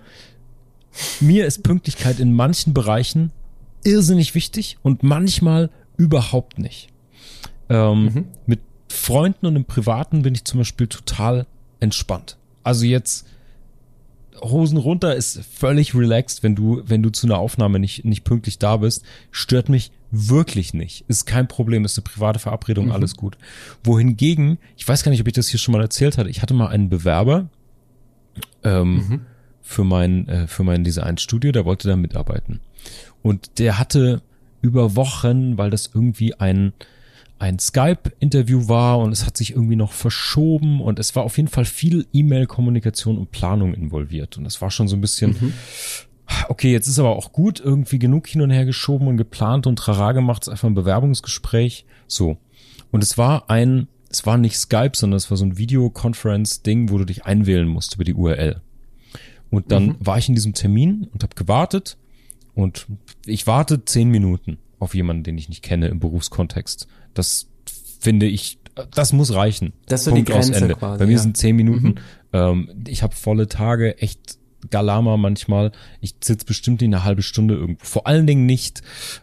[1.20, 3.32] mir ist Pünktlichkeit in manchen Bereichen
[3.84, 6.88] irrsinnig wichtig und manchmal überhaupt nicht.
[7.68, 8.24] Ähm, Mhm.
[8.46, 11.46] Mit Freunden und im Privaten bin ich zum Beispiel total
[11.80, 12.36] entspannt.
[12.62, 13.26] Also jetzt
[14.44, 18.58] Hosen runter ist völlig relaxed, wenn du, wenn du zu einer Aufnahme nicht, nicht pünktlich
[18.58, 19.04] da bist.
[19.30, 21.04] Stört mich wirklich nicht.
[21.08, 23.36] Ist kein Problem, ist eine private Verabredung, alles gut.
[23.82, 26.54] Wohingegen, ich weiß gar nicht, ob ich das hier schon mal erzählt hatte, ich hatte
[26.54, 27.48] mal einen Bewerber
[28.62, 29.22] ähm,
[29.62, 32.60] für mein, äh, für mein Designstudio, der wollte da mitarbeiten.
[33.22, 34.22] Und der hatte
[34.60, 36.72] über Wochen, weil das irgendwie ein,
[37.44, 41.50] ein Skype-Interview war und es hat sich irgendwie noch verschoben und es war auf jeden
[41.50, 44.38] Fall viel E-Mail-Kommunikation und Planung involviert.
[44.38, 45.52] Und es war schon so ein bisschen,
[46.48, 49.76] okay, jetzt ist aber auch gut, irgendwie genug hin und her geschoben und geplant und
[49.76, 51.84] trara gemacht, es ist einfach ein Bewerbungsgespräch.
[52.06, 52.38] So.
[52.90, 56.96] Und es war ein, es war nicht Skype, sondern es war so ein Videoconference-Ding, wo
[56.96, 58.62] du dich einwählen musst über die URL.
[59.50, 61.98] Und dann war ich in diesem Termin und habe gewartet
[62.54, 62.86] und
[63.26, 66.88] ich warte zehn Minuten auf jemanden, den ich nicht kenne im Berufskontext.
[67.14, 67.48] Das
[68.00, 68.58] finde ich,
[68.94, 69.72] das muss reichen.
[69.86, 71.18] Das ist so die aus Grenze quasi, Bei mir ja.
[71.18, 71.96] sind zehn Minuten.
[72.32, 74.38] Ähm, ich habe volle Tage, echt
[74.70, 75.72] Galama manchmal.
[76.00, 77.84] Ich sitze bestimmt in eine halbe Stunde irgendwo.
[77.84, 78.82] Vor allen Dingen nicht,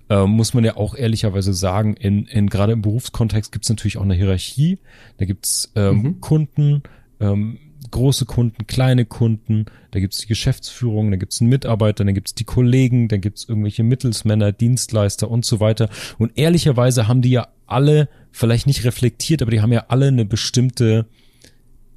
[0.10, 3.98] ähm, muss man ja auch ehrlicherweise sagen, in, in gerade im Berufskontext gibt es natürlich
[3.98, 4.80] auch eine Hierarchie.
[5.18, 6.22] Da gibt's ähm, Mhm.
[6.22, 6.84] Kunden,
[7.20, 7.58] ähm,
[7.92, 12.44] große Kunden, kleine Kunden, da gibt's die Geschäftsführung, da gibt's einen Mitarbeiter, da gibt's die
[12.44, 15.90] Kollegen, da gibt's irgendwelche Mittelsmänner, Dienstleister und so weiter.
[16.18, 20.26] Und ehrlicherweise haben die ja alle, vielleicht nicht reflektiert, aber die haben ja alle eine
[20.26, 21.06] bestimmte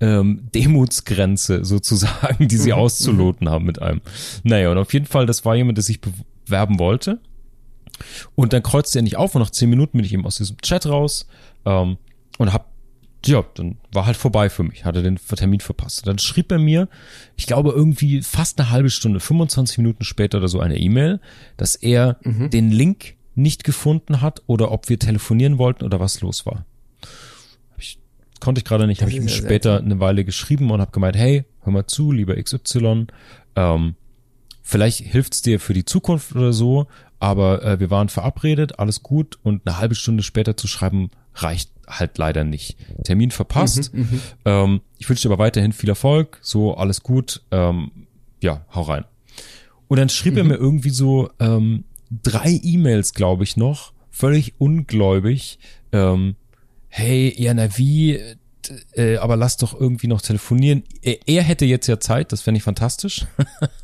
[0.01, 2.79] ähm, Demutsgrenze sozusagen, die sie mhm.
[2.79, 4.01] auszuloten haben mit einem.
[4.43, 7.21] Naja, und auf jeden Fall, das war jemand, der sich bewerben wollte.
[8.35, 10.59] Und dann kreuzte er nicht auf und nach zehn Minuten bin ich eben aus diesem
[10.59, 11.27] Chat raus
[11.65, 11.97] ähm,
[12.39, 12.74] und hab
[13.27, 16.07] ja, dann war halt vorbei für mich, hatte den Termin verpasst.
[16.07, 16.89] Dann schrieb er mir,
[17.37, 21.21] ich glaube irgendwie fast eine halbe Stunde, 25 Minuten später oder so eine E-Mail,
[21.57, 22.51] dass er mhm.
[22.51, 26.65] den Link nicht gefunden hat oder ob wir telefonieren wollten oder was los war.
[27.79, 27.99] Ich,
[28.41, 31.45] konnte ich gerade nicht, habe ich ihm später eine Weile geschrieben und habe gemeint, hey,
[31.63, 33.07] hör mal zu, lieber XY,
[33.57, 33.95] ähm,
[34.63, 36.87] vielleicht hilft's dir für die Zukunft oder so,
[37.19, 41.74] aber äh, wir waren verabredet, alles gut und eine halbe Stunde später zu schreiben reicht
[41.87, 42.77] halt leider nicht.
[43.05, 43.93] Termin verpasst.
[43.95, 44.21] Mhm, mhm.
[44.45, 47.43] ähm, ich wünsche dir aber weiterhin viel Erfolg, so alles gut.
[47.51, 47.91] Ähm,
[48.41, 49.05] ja, hau rein.
[49.89, 50.39] Und dann schrieb mhm.
[50.39, 51.85] er mir irgendwie so ähm,
[52.23, 55.59] drei E-Mails, glaube ich, noch, völlig ungläubig.
[55.93, 56.37] Ähm,
[56.89, 58.21] hey, ja, na wie,
[58.93, 60.85] äh, aber lass doch irgendwie noch telefonieren.
[61.03, 63.27] Er, er hätte jetzt ja Zeit, das fände ich fantastisch.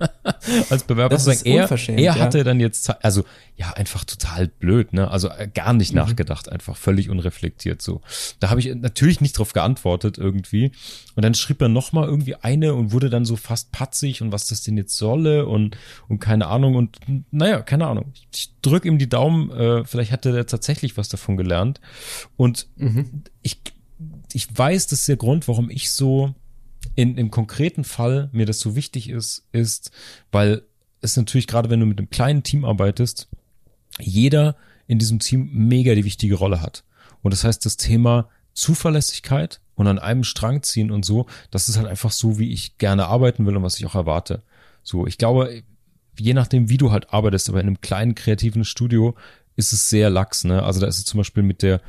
[0.70, 2.44] Als Bewerber das zu sagen, er, er hatte ja.
[2.44, 3.24] dann jetzt Zeit, also
[3.56, 5.10] ja, einfach total blöd, ne?
[5.10, 5.98] Also äh, gar nicht mhm.
[5.98, 8.00] nachgedacht, einfach völlig unreflektiert so.
[8.40, 10.72] Da habe ich natürlich nicht drauf geantwortet irgendwie.
[11.14, 14.46] Und dann schrieb er nochmal irgendwie eine und wurde dann so fast patzig und was
[14.46, 15.76] das denn jetzt solle und,
[16.08, 16.74] und keine Ahnung.
[16.74, 16.98] Und
[17.30, 18.14] naja, keine Ahnung.
[18.32, 21.80] Ich drück ihm die Daumen, äh, vielleicht hat er tatsächlich was davon gelernt.
[22.36, 23.24] Und mhm.
[23.42, 23.60] ich
[24.32, 26.34] ich weiß, dass der Grund, warum ich so
[26.94, 29.90] in, im konkreten Fall mir das so wichtig ist, ist,
[30.32, 30.62] weil
[31.00, 33.28] es natürlich gerade, wenn du mit einem kleinen Team arbeitest,
[33.98, 36.84] jeder in diesem Team mega die wichtige Rolle hat.
[37.22, 41.76] Und das heißt, das Thema Zuverlässigkeit und an einem Strang ziehen und so, das ist
[41.76, 44.42] halt einfach so, wie ich gerne arbeiten will und was ich auch erwarte.
[44.82, 45.62] So, ich glaube,
[46.18, 49.14] je nachdem, wie du halt arbeitest, aber in einem kleinen kreativen Studio
[49.56, 50.62] ist es sehr lax, ne?
[50.62, 51.80] Also da ist es zum Beispiel mit der,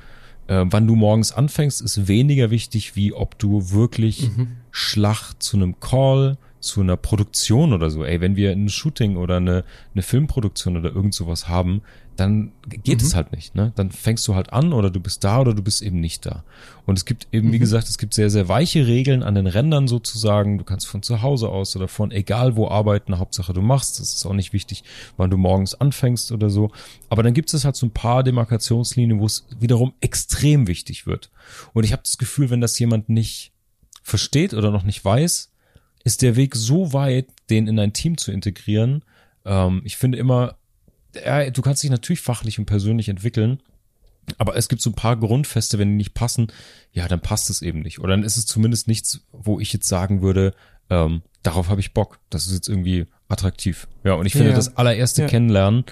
[0.52, 4.58] äh, wann du morgens anfängst, ist weniger wichtig, wie ob du wirklich mhm.
[4.70, 8.06] Schlacht zu einem Call, zu einer Produktion oder so.
[8.06, 11.82] Ey, wenn wir ein Shooting oder eine, eine Filmproduktion oder irgend sowas haben,
[12.18, 13.08] dann geht mhm.
[13.08, 13.56] es halt nicht.
[13.56, 13.72] Ne?
[13.76, 16.44] Dann fängst du halt an oder du bist da oder du bist eben nicht da.
[16.86, 17.54] Und es gibt eben, mhm.
[17.54, 20.58] wie gesagt, es gibt sehr, sehr weiche Regeln an den Rändern sozusagen.
[20.58, 24.00] Du kannst von zu Hause aus oder von egal wo arbeiten, Hauptsache du machst.
[24.00, 24.84] Das ist auch nicht wichtig,
[25.18, 26.72] wann du morgens anfängst oder so.
[27.10, 31.32] Aber dann gibt es halt so ein paar Demarkationslinien, wo es wiederum extrem wichtig wird.
[31.74, 33.52] Und ich habe das Gefühl, wenn das jemand nicht
[34.04, 35.51] versteht oder noch nicht weiß,
[36.04, 39.04] ist der Weg so weit, den in ein Team zu integrieren.
[39.46, 40.56] Ähm, ich finde immer,
[41.14, 43.62] ja, du kannst dich natürlich fachlich und persönlich entwickeln,
[44.38, 46.48] aber es gibt so ein paar Grundfeste, wenn die nicht passen,
[46.94, 48.00] ja, dann passt es eben nicht.
[48.00, 50.54] Oder dann ist es zumindest nichts, wo ich jetzt sagen würde,
[50.90, 52.20] ähm, darauf habe ich Bock.
[52.30, 53.88] Das ist jetzt irgendwie attraktiv.
[54.04, 54.56] Ja, und ich finde, ja.
[54.56, 55.28] das allererste ja.
[55.28, 55.86] Kennenlernen,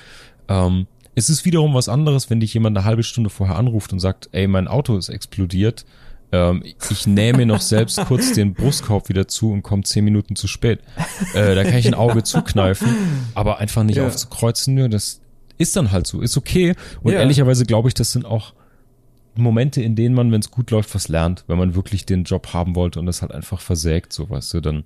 [0.47, 3.99] ähm, es ist wiederum was anderes, wenn dich jemand eine halbe Stunde vorher anruft und
[3.99, 5.85] sagt, ey, mein Auto ist explodiert
[6.31, 10.35] ähm, ich nähe mir noch selbst kurz den Brustkorb wieder zu und komme zehn Minuten
[10.35, 10.81] zu spät.
[11.33, 12.87] Äh, da kann ich ein Auge zukneifen,
[13.33, 14.07] aber einfach nicht ja.
[14.07, 15.21] aufzukreuzen, nur das
[15.57, 16.75] ist dann halt so, ist okay.
[17.01, 17.19] Und ja.
[17.19, 18.53] ehrlicherweise glaube ich, das sind auch
[19.35, 22.53] Momente, in denen man, wenn es gut läuft, was lernt, wenn man wirklich den Job
[22.53, 24.83] haben wollte und das halt einfach versägt, so weißt du, dann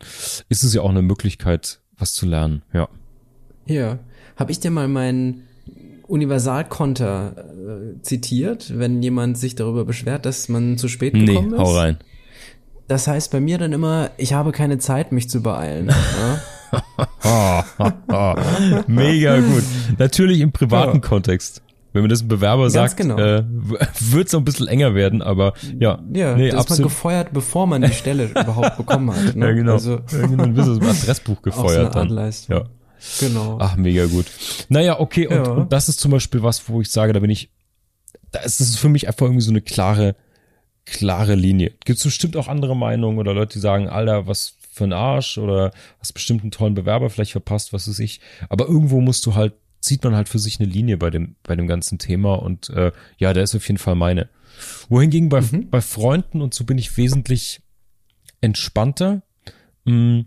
[0.50, 2.88] ist es ja auch eine Möglichkeit, was zu lernen, ja.
[3.66, 4.00] Ja.
[4.36, 5.44] Habe ich dir mal meinen
[6.14, 11.60] Universalkonter äh, zitiert, wenn jemand sich darüber beschwert, dass man zu spät gekommen nee, ist.
[11.60, 11.98] Hau rein.
[12.88, 15.88] Das heißt bei mir dann immer, ich habe keine Zeit, mich zu beeilen.
[15.88, 17.64] ja?
[18.88, 19.64] Mega gut.
[19.98, 21.00] Natürlich im privaten ja.
[21.00, 21.64] Kontext.
[21.94, 23.18] Wenn man das ein Bewerber Ganz sagt, genau.
[23.18, 26.00] äh, wird es ein bisschen enger werden, aber ja.
[26.14, 29.36] Ja, nee, da ist man gefeuert, bevor man die Stelle überhaupt bekommen hat.
[29.36, 29.46] Ne?
[29.48, 29.74] Ja, genau.
[29.74, 30.44] Also, ja, genau.
[30.44, 31.96] Dann bist du im Adressbuch gefeuert.
[31.96, 32.34] Auch so dann.
[32.50, 32.64] Ja.
[33.20, 33.58] Genau.
[33.60, 34.26] Ach, mega gut.
[34.70, 35.52] Naja, okay, und, ja.
[35.52, 37.50] und das ist zum Beispiel was, wo ich sage, da bin ich,
[38.32, 40.16] da ist es für mich einfach irgendwie so eine klare,
[40.86, 41.74] klare Linie.
[41.86, 45.38] Gibt es bestimmt auch andere Meinungen oder Leute, die sagen, Alter, was für ein Arsch
[45.38, 48.22] oder hast bestimmt einen tollen Bewerber vielleicht verpasst, was weiß ich.
[48.50, 51.56] Aber irgendwo musst du halt, zieht man halt für sich eine Linie bei dem, bei
[51.56, 54.30] dem ganzen Thema und äh, ja, da ist auf jeden Fall meine.
[54.90, 55.70] Wohingegen bei, mhm.
[55.70, 57.62] bei Freunden und so bin ich wesentlich
[58.42, 59.22] entspannter.
[59.86, 60.22] Mm,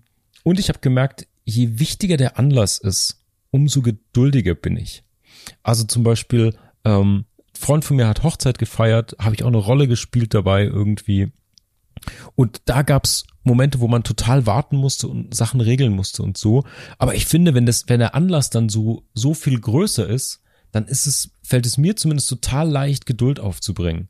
[0.44, 5.04] und ich habe gemerkt, je wichtiger der Anlass ist, umso geduldiger bin ich.
[5.62, 6.54] Also zum Beispiel,
[6.84, 7.24] ähm,
[7.58, 11.32] Freund von mir hat Hochzeit gefeiert, habe ich auch eine Rolle gespielt dabei irgendwie.
[12.34, 16.64] Und da gab's Momente, wo man total warten musste und Sachen regeln musste und so.
[16.98, 20.86] Aber ich finde, wenn das, wenn der Anlass dann so, so viel größer ist, dann
[20.86, 24.08] ist es, fällt es mir zumindest total leicht, Geduld aufzubringen.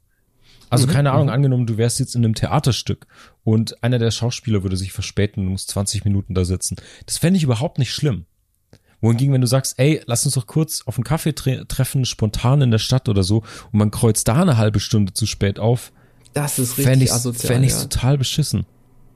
[0.70, 3.06] Also Mhm, keine Ahnung, angenommen, du wärst jetzt in einem Theaterstück
[3.44, 6.76] und einer der Schauspieler würde sich verspäten und du musst 20 Minuten da sitzen.
[7.06, 8.24] Das fände ich überhaupt nicht schlimm.
[9.00, 12.62] Wohingegen, wenn du sagst, ey, lass uns doch kurz auf einen Kaffee tre treffen, spontan
[12.62, 13.38] in der Stadt oder so,
[13.70, 15.92] und man kreuzt da eine halbe Stunde zu spät auf,
[16.32, 17.52] Das ist fände richtig ich, asozial.
[17.52, 17.82] fänd ich ja.
[17.82, 18.64] total beschissen.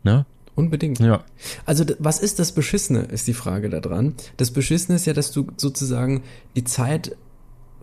[0.05, 0.27] Ne?
[0.55, 1.01] Unbedingt.
[1.01, 1.25] Ja.
[1.65, 4.15] Also was ist das Beschissene, ist die Frage da dran.
[4.37, 6.23] Das Beschissene ist ja, dass du sozusagen
[6.57, 7.17] die Zeit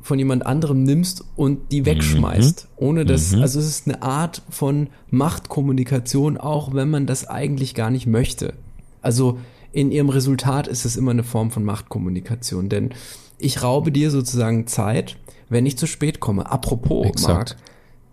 [0.08, 2.70] von jemand anderem nimmst und die wegschmeißt.
[2.78, 7.90] Ohne dass, also es ist eine Art von Machtkommunikation, auch wenn man das eigentlich gar
[7.90, 8.54] nicht möchte.
[9.02, 9.38] Also
[9.74, 12.92] in ihrem Resultat ist es immer eine Form von Machtkommunikation, denn
[13.38, 15.18] ich raube dir sozusagen Zeit,
[15.50, 16.50] wenn ich zu spät komme.
[16.50, 17.58] Apropos, Exakt.
[17.58, 17.58] Marc,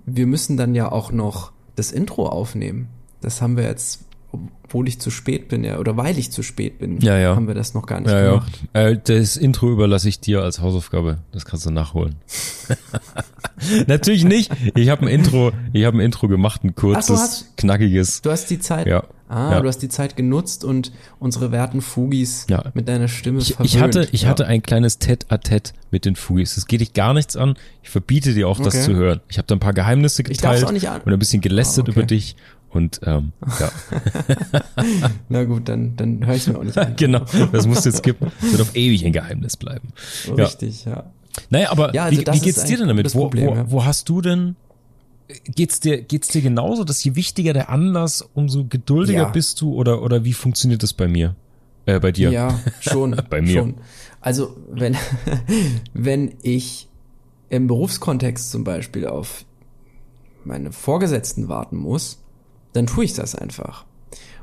[0.05, 2.89] wir müssen dann ja auch noch das Intro aufnehmen.
[3.21, 4.04] Das haben wir jetzt,
[4.65, 7.37] obwohl ich zu spät bin, ja, oder weil ich zu spät bin, Ja, ja.
[7.37, 8.31] haben wir das noch gar nicht Ja, ja.
[8.31, 8.53] gemacht.
[8.73, 11.19] Äh, das Intro überlasse ich dir als Hausaufgabe.
[11.33, 12.17] Das kannst du nachholen.
[13.87, 14.51] Natürlich nicht.
[14.75, 18.23] Ich habe ein Intro, ich habe ein Intro gemacht, ein kurzes, hast- knackiges.
[18.23, 19.05] Du hast die Zeit, Ja.
[19.29, 19.61] ah, Ja.
[19.61, 22.65] du hast die Zeit genutzt und unsere werten Fugis Ja.
[22.75, 23.71] mit deiner Stimme Ich, verwöhnt.
[23.75, 24.29] ich hatte, ich ja.
[24.29, 26.57] hatte ein kleines Tête-à-Tête mit den Fugis.
[26.57, 27.55] Das geht dich gar nichts an.
[27.83, 28.85] Ich verbiete dir auch, das Okay.
[28.85, 29.21] zu hören.
[29.29, 31.91] Ich habe da ein paar Geheimnisse geteilt auch nicht an- und ein bisschen gelästert Ah,
[31.91, 32.01] okay.
[32.01, 32.37] über dich.
[32.75, 33.71] Und ähm, ja,
[35.29, 36.95] Na gut, dann, dann höre ich mir auch nicht an.
[36.97, 37.25] genau.
[37.53, 38.33] Das musst du jetzt skippen.
[38.41, 39.89] Das wird auf ewig ein Geheimnis bleiben.
[40.27, 40.45] Ja.
[40.45, 41.05] Richtig, ja.
[41.51, 43.15] Naja, aber Ja, also wie, wie geht's dir denn damit?
[43.15, 43.71] Wo, Problem, wo, ja.
[43.71, 44.57] wo hast du denn
[45.45, 49.29] geht's dir geht's dir genauso, dass je wichtiger der Anlass, umso geduldiger Ja.
[49.29, 51.37] bist du oder oder wie funktioniert das bei mir?
[51.87, 52.31] Äh, bei dir?
[52.31, 53.15] Ja, schon.
[53.31, 53.61] Bei mir.
[53.61, 53.75] Schon.
[54.21, 54.97] Also, wenn,
[55.93, 56.89] wenn ich
[57.51, 59.45] im Berufskontext zum Beispiel auf
[60.45, 62.24] meine Vorgesetzten warten muss,
[62.75, 63.87] dann tue ich das einfach.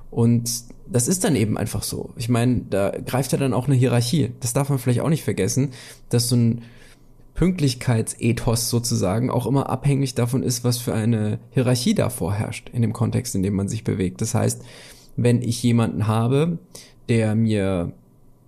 [0.10, 0.50] Und
[0.88, 2.10] das ist dann eben einfach so.
[2.18, 4.32] Ich meine, da greift ja dann auch eine Hierarchie.
[4.42, 5.72] Das darf man vielleicht auch nicht vergessen,
[6.10, 6.64] dass so ein
[7.34, 12.94] Pünktlichkeitsethos sozusagen auch immer abhängig davon ist, was für eine Hierarchie da vorherrscht in dem
[12.94, 14.22] Kontext, in dem man sich bewegt.
[14.22, 14.62] Das heißt,
[15.16, 16.60] wenn ich jemanden habe,
[17.08, 17.94] der mir,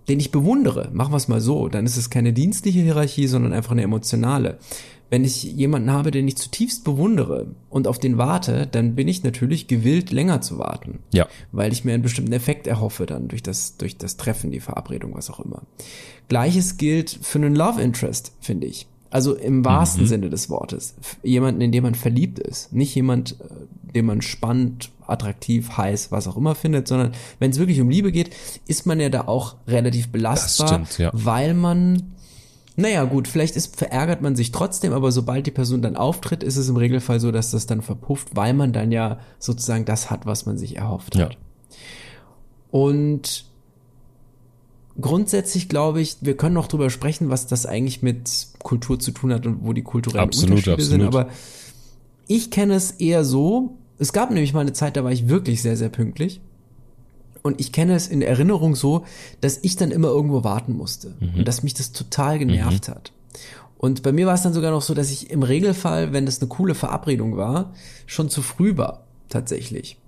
[0.08, 3.54] den ich bewundere, machen wir es mal so, dann ist es keine dienstliche Hierarchie, sondern
[3.54, 4.58] einfach eine emotionale.
[5.14, 9.22] Wenn ich jemanden habe, den ich zutiefst bewundere und auf den warte, dann bin ich
[9.22, 11.28] natürlich gewillt, länger zu warten Ja.
[11.52, 15.14] weil ich mir einen bestimmten Effekt erhoffe dann durch das, durch das Treffen, die Verabredung,
[15.14, 15.62] was auch immer.
[16.26, 18.88] Gleiches gilt für einen Love Interest, finde ich.
[19.08, 20.96] Also im wahrsten Sinne des Wortes.
[21.22, 22.72] Jemanden, in dem man verliebt ist.
[22.72, 27.60] Nicht jemand, äh, den man spannend, attraktiv, heiß, was auch immer findet, sondern wenn es
[27.60, 28.34] wirklich um Liebe geht,
[28.66, 31.10] ist man ja da auch relativ belastbar, stimmt, ja.
[31.12, 32.14] weil man
[32.76, 36.56] naja, gut, vielleicht ist, verärgert man sich trotzdem, aber sobald die Person dann auftritt, ist
[36.56, 40.26] es im Regelfall so, dass das dann verpufft, weil man dann ja sozusagen das hat,
[40.26, 41.26] was man sich erhofft Ja.
[41.26, 41.38] hat.
[42.72, 43.44] Und
[45.00, 49.32] grundsätzlich glaube ich, wir können noch drüber sprechen, was das eigentlich mit Kultur zu tun
[49.32, 51.26] hat und wo die kulturellen Absolut, Unterschiede sind, absolut.
[51.26, 51.34] aber
[52.26, 55.62] ich kenne es eher so, es gab nämlich mal eine Zeit, da war ich wirklich
[55.62, 56.40] sehr, sehr pünktlich.
[57.46, 59.04] Und ich kenne es in Erinnerung so,
[59.42, 61.40] dass ich dann immer irgendwo warten musste Mhm.
[61.40, 63.12] und dass mich das total genervt hat.
[63.76, 66.40] Und bei mir war es dann sogar noch so, dass ich im Regelfall, wenn das
[66.40, 67.74] eine coole Verabredung war,
[68.06, 69.98] schon zu früh war, tatsächlich.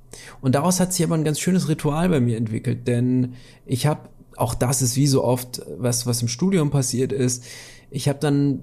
[0.40, 3.35] Und daraus hat sich aber ein ganz schönes Ritual bei mir entwickelt, denn
[3.66, 4.01] ich habe,
[4.38, 7.44] auch das ist wie so oft, was, was im Studium passiert ist,
[7.90, 8.62] ich habe dann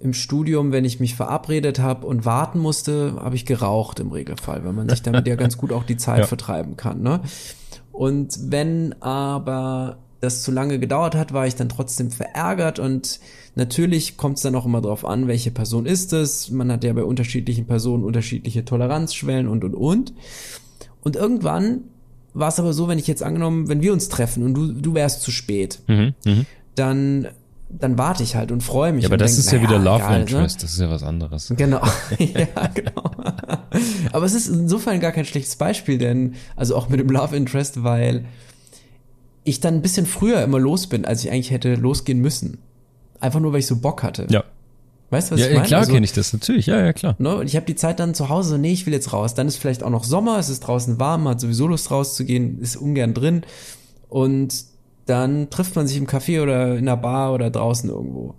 [0.00, 4.64] im Studium, wenn ich mich verabredet habe und warten musste, habe ich geraucht im Regelfall,
[4.64, 6.26] weil man sich damit ja ganz gut auch die Zeit Ja.
[6.26, 7.00] vertreiben kann.
[7.00, 7.20] Ne?
[7.92, 13.18] Und wenn aber das zu lange gedauert hat, war ich dann trotzdem verärgert und
[13.56, 16.50] natürlich kommt es dann auch immer drauf an, welche Person ist es.
[16.50, 20.14] Man hat ja bei unterschiedlichen Personen unterschiedliche Toleranzschwellen und und und.
[21.02, 21.82] Und irgendwann
[22.34, 24.94] war es aber so, wenn ich jetzt angenommen, wenn wir uns treffen und du, du
[24.94, 26.46] wärst zu spät, Mhm, mhm.
[26.76, 27.28] dann,
[27.78, 29.04] dann warte ich halt und freue mich.
[29.04, 30.20] Ja, aber das denk, ist ja naja, wieder Love egal, ne?
[30.20, 30.62] Interest.
[30.62, 31.52] Das ist ja was anderes.
[31.56, 31.80] Genau,
[32.18, 33.10] ja, genau.
[34.12, 37.82] Aber es ist insofern gar kein schlechtes Beispiel, denn, also auch mit dem Love Interest,
[37.82, 38.24] weil
[39.44, 42.58] ich dann ein bisschen früher immer los bin, als ich eigentlich hätte losgehen müssen.
[43.20, 44.26] Einfach nur, weil ich so Bock hatte.
[44.30, 44.44] Ja.
[45.10, 45.66] Weißt du, was Ja, ich meine?
[45.66, 46.66] klar Also, kenne ich das natürlich.
[46.66, 47.16] Ja, ja, klar.
[47.18, 47.36] Ne?
[47.36, 49.34] Und ich habe die Zeit dann zu Hause, so, nee, ich will jetzt raus.
[49.34, 52.76] Dann ist vielleicht auch noch Sommer, es ist draußen warm, hat sowieso Lust rauszugehen, ist
[52.76, 53.42] ungern drin.
[54.08, 54.71] Und
[55.06, 58.34] dann trifft man sich im Café oder in der Bar oder draußen irgendwo.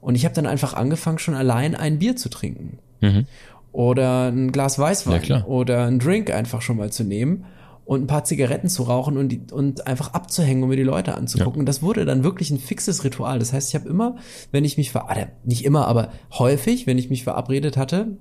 [0.00, 2.78] Und ich habe dann einfach angefangen, schon allein ein Bier zu trinken.
[3.00, 3.26] Mhm.
[3.72, 5.22] Oder ein Glas Weißwein.
[5.24, 5.44] Ja.
[5.44, 7.44] Oder einen Drink einfach schon mal zu nehmen
[7.88, 11.14] und ein paar Zigaretten zu rauchen und, die, und einfach abzuhängen, um mir die Leute
[11.14, 11.60] anzugucken.
[11.60, 13.38] Und das wurde dann wirklich ein fixes Ritual.
[13.38, 14.16] Das heißt, ich habe immer,
[14.52, 18.18] wenn ich mich ver, ah, nicht immer, aber häufig, wenn ich mich verabredet hatte,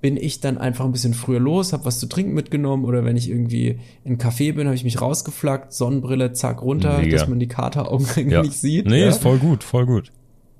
[0.00, 3.16] bin ich dann einfach ein bisschen früher los, habe was zu trinken mitgenommen oder wenn
[3.16, 7.16] ich irgendwie in einen Café bin, habe ich mich rausgeflackt, Sonnenbrille, zack, runter, Mega.
[7.16, 8.42] dass man die Kateraugenringe Ja.
[8.42, 8.86] nicht sieht.
[8.86, 9.08] Nee, ja.
[9.08, 10.12] ist voll gut, voll gut.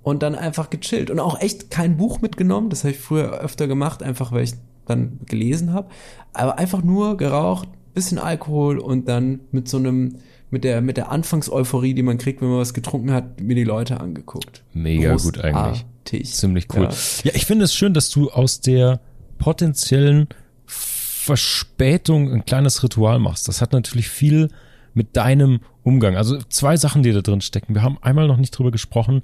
[0.03, 1.11] und dann einfach gechillt.
[1.11, 2.69] Und auch echt kein Buch mitgenommen.
[2.71, 4.55] Das habe ich früher öfter gemacht, einfach weil ich
[4.87, 5.89] dann gelesen habe.
[6.33, 10.17] Aber einfach nur geraucht, bisschen Alkohol und dann mit so einem,
[10.51, 13.65] mit der, mit der Anfangseuphorie, die man kriegt, wenn man was getrunken hat, mir die
[13.65, 14.63] Leute angeguckt.
[14.73, 15.85] Mega gut eigentlich.
[16.05, 16.35] Großartig.
[16.35, 16.85] Ziemlich cool.
[16.85, 16.91] Ja.
[17.25, 19.01] Ja, ich finde es schön, dass du aus der
[19.39, 20.29] potenziellen
[20.67, 23.49] Verspätung ein kleines Ritual machst.
[23.49, 24.51] Das hat natürlich viel
[24.95, 26.17] mit deinem Umgang.
[26.17, 27.75] Also zwei Sachen, die da drin stecken.
[27.75, 29.23] Wir haben einmal noch nicht drüber gesprochen,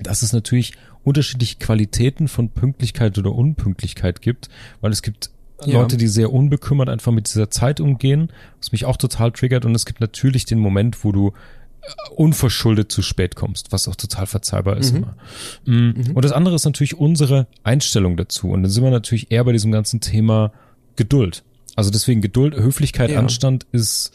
[0.00, 4.48] dass es natürlich unterschiedliche Qualitäten von Pünktlichkeit oder Unpünktlichkeit gibt,
[4.80, 5.30] weil es gibt
[5.64, 5.80] Ja.
[5.80, 9.64] Leute, die sehr unbekümmert einfach mit dieser Zeit umgehen, was mich auch total triggert.
[9.64, 11.32] Und es gibt natürlich den Moment, wo du
[12.14, 15.16] unverschuldet zu spät kommst, was auch total verzeihbar ist immer.
[15.64, 16.12] Mm.
[16.14, 18.50] Und das andere ist natürlich unsere Einstellung dazu.
[18.50, 20.52] Und dann sind wir natürlich eher bei diesem ganzen Thema
[20.96, 21.44] Geduld.
[21.76, 23.18] Also deswegen Geduld, Höflichkeit, Ja.
[23.18, 24.12] Anstand ist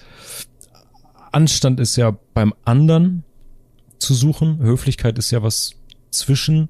[1.32, 3.24] Anstand ist ja beim anderen
[4.00, 4.60] zu suchen.
[4.60, 5.76] Höflichkeit ist ja was
[6.10, 6.70] zwischen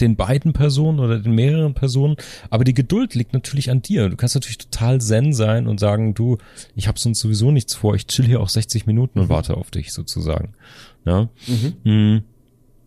[0.00, 2.16] den beiden Personen oder den mehreren Personen.
[2.50, 4.08] Aber die Geduld liegt natürlich an dir.
[4.08, 6.38] Du kannst natürlich total zen sein und sagen, du,
[6.74, 7.94] ich habe sonst sowieso nichts vor.
[7.94, 10.54] Ich chill hier auch 60 Minuten und warte auf dich sozusagen.
[11.04, 11.28] Ja,
[11.84, 12.22] Mhm.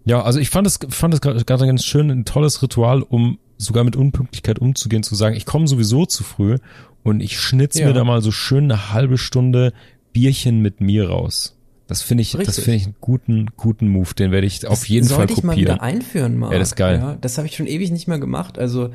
[0.06, 3.38] ja also ich fand es fand es gerade gerade ganz schön, ein tolles Ritual, um
[3.58, 6.58] sogar mit Unpünktlichkeit umzugehen, zu sagen, ich komme sowieso zu früh
[7.04, 7.88] und ich schnitz Ja.
[7.88, 9.74] mir da mal so schön eine halbe Stunde
[10.14, 11.57] Bierchen mit mir raus.
[11.88, 12.64] Das finde ich, das Richtig.
[12.64, 14.14] finde ich einen guten, guten Move.
[14.14, 15.76] Den werde ich auf jeden Fall Sollte ich mal kopieren.
[15.76, 16.52] wieder einführen, Marc.
[16.52, 17.00] Ja, das ist geil.
[17.00, 18.60] Ja, das habe ich schon ewig nicht mehr gemacht.
[18.60, 18.90] Also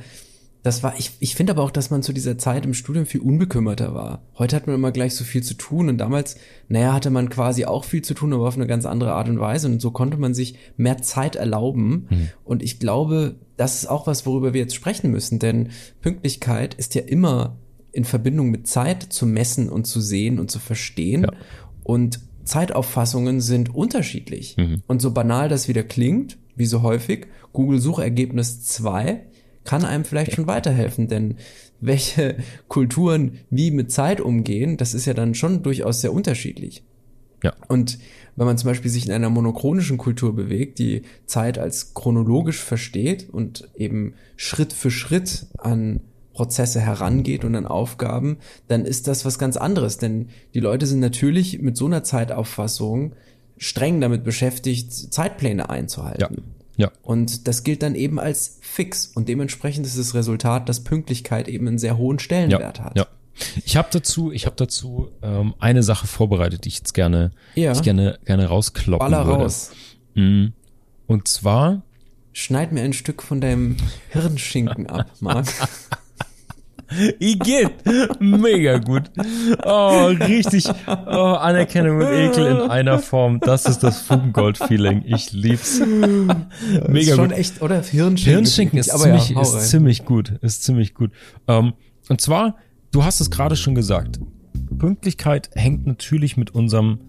[0.62, 3.20] das war, ich, ich finde aber auch, dass man zu dieser Zeit im Studium viel
[3.20, 4.22] unbekümmerter war.
[4.38, 6.36] Heute hat man immer gleich so viel zu tun und damals,
[6.68, 9.40] naja, hatte man quasi auch viel zu tun, aber auf eine ganz andere Art und
[9.40, 12.06] Weise und so konnte man sich mehr Zeit erlauben.
[12.08, 12.28] Hm.
[12.44, 16.94] Und ich glaube, das ist auch was, worüber wir jetzt sprechen müssen, denn Pünktlichkeit ist
[16.94, 17.56] ja immer
[17.90, 21.22] in Verbindung mit Zeit zu messen und zu sehen und zu verstehen.
[21.22, 21.32] Ja.
[21.82, 24.56] Und Zeitauffassungen sind unterschiedlich.
[24.56, 24.82] Mhm.
[24.86, 29.22] Und so banal das wieder klingt, wie so häufig, Google Suchergebnis 2
[29.64, 31.36] kann einem vielleicht schon weiterhelfen, denn
[31.80, 32.36] welche
[32.68, 36.82] Kulturen wie mit Zeit umgehen, das ist ja dann schon durchaus sehr unterschiedlich.
[37.42, 37.54] Ja.
[37.68, 37.98] Und
[38.36, 43.28] wenn man zum Beispiel sich in einer monochronischen Kultur bewegt, die Zeit als chronologisch versteht
[43.30, 46.00] und eben Schritt für Schritt an
[46.42, 49.98] Prozesse herangeht und an Aufgaben, dann ist das was ganz anderes.
[49.98, 53.12] Denn die Leute sind natürlich mit so einer Zeitauffassung
[53.58, 56.42] streng damit beschäftigt, Zeitpläne einzuhalten.
[56.76, 56.90] Ja.
[57.02, 59.06] Und das gilt dann eben als fix.
[59.06, 62.98] Und dementsprechend ist das Resultat, dass Pünktlichkeit eben einen sehr hohen Stellenwert ja, hat.
[62.98, 63.06] Ja.
[63.64, 67.70] Ich habe dazu, ich habe dazu ähm, eine Sache vorbereitet, die ich jetzt gerne, Ja.
[67.70, 69.44] ich gerne, gerne rauskloppen Baller würde.
[69.44, 69.70] raus.
[70.16, 70.54] Mhm.
[71.06, 71.82] Und zwar,
[72.32, 73.76] Schneid mir ein Stück von deinem
[74.08, 75.46] Hirnschinken ab, Marc.
[77.18, 77.72] Igitt,
[78.20, 79.10] mega gut.
[79.64, 80.68] Oh, richtig.
[80.86, 83.40] Oh, Anerkennung und Ekel in einer Form.
[83.40, 85.04] Das ist das Fugengold-Feeling.
[85.06, 85.80] Ich lieb's.
[85.80, 87.38] Mega ist schon gut.
[87.38, 87.82] echt, oder?
[87.82, 88.16] Hirnschinken.
[88.16, 90.32] Hirnschinken ist, Aber ziemlich, ja, ist ziemlich gut.
[90.42, 91.10] Ist ziemlich gut.
[91.48, 91.74] Ähm,
[92.08, 92.56] und zwar,
[92.90, 94.20] du hast es gerade schon gesagt.
[94.78, 97.00] Pünktlichkeit hängt natürlich mit unserem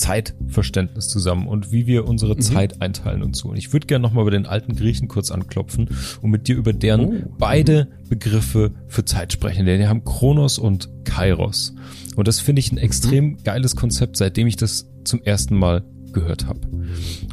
[0.00, 2.40] Zeitverständnis zusammen und wie wir unsere Mhm.
[2.40, 3.48] Zeit einteilen und so.
[3.50, 5.88] Und ich würde gerne nochmal bei den alten Griechen kurz anklopfen
[6.22, 7.34] und mit dir über deren Oh.
[7.38, 9.66] beide Begriffe für Zeit sprechen.
[9.66, 11.74] Denn die haben Kronos und Kairos.
[12.16, 13.36] Und das finde ich ein extrem Mhm.
[13.44, 15.82] geiles Konzept, seitdem ich das zum ersten Mal
[16.12, 16.60] gehört habe.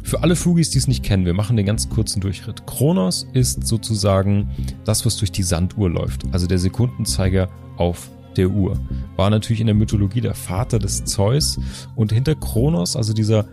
[0.04, 2.64] Für alle Fugis, die es nicht kennen, wir machen den ganz kurzen Durchritt.
[2.66, 4.50] Kronos ist sozusagen
[4.84, 8.78] das, was durch die Sanduhr läuft, also der Sekundenzeiger auf der Uhr.
[9.16, 11.58] War natürlich in der Mythologie der Vater des Zeus
[11.96, 13.46] und hinter Kronos, also dieser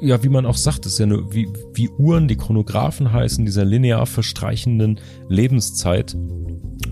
[0.00, 3.64] ja, wie man auch sagt, ist ja nur wie, wie Uhren, die Chronographen heißen, dieser
[3.64, 6.14] linear verstreichenden Lebenszeit.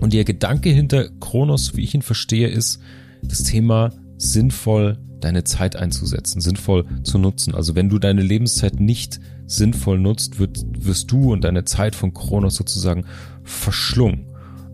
[0.01, 2.79] Und der Gedanke hinter Kronos, wie ich ihn verstehe, ist
[3.21, 7.55] das Thema sinnvoll deine Zeit einzusetzen, sinnvoll zu nutzen.
[7.55, 12.13] Also wenn du deine Lebenszeit nicht sinnvoll nutzt, wird, wirst du und deine Zeit von
[12.13, 13.05] Kronos sozusagen
[13.43, 14.25] verschlungen.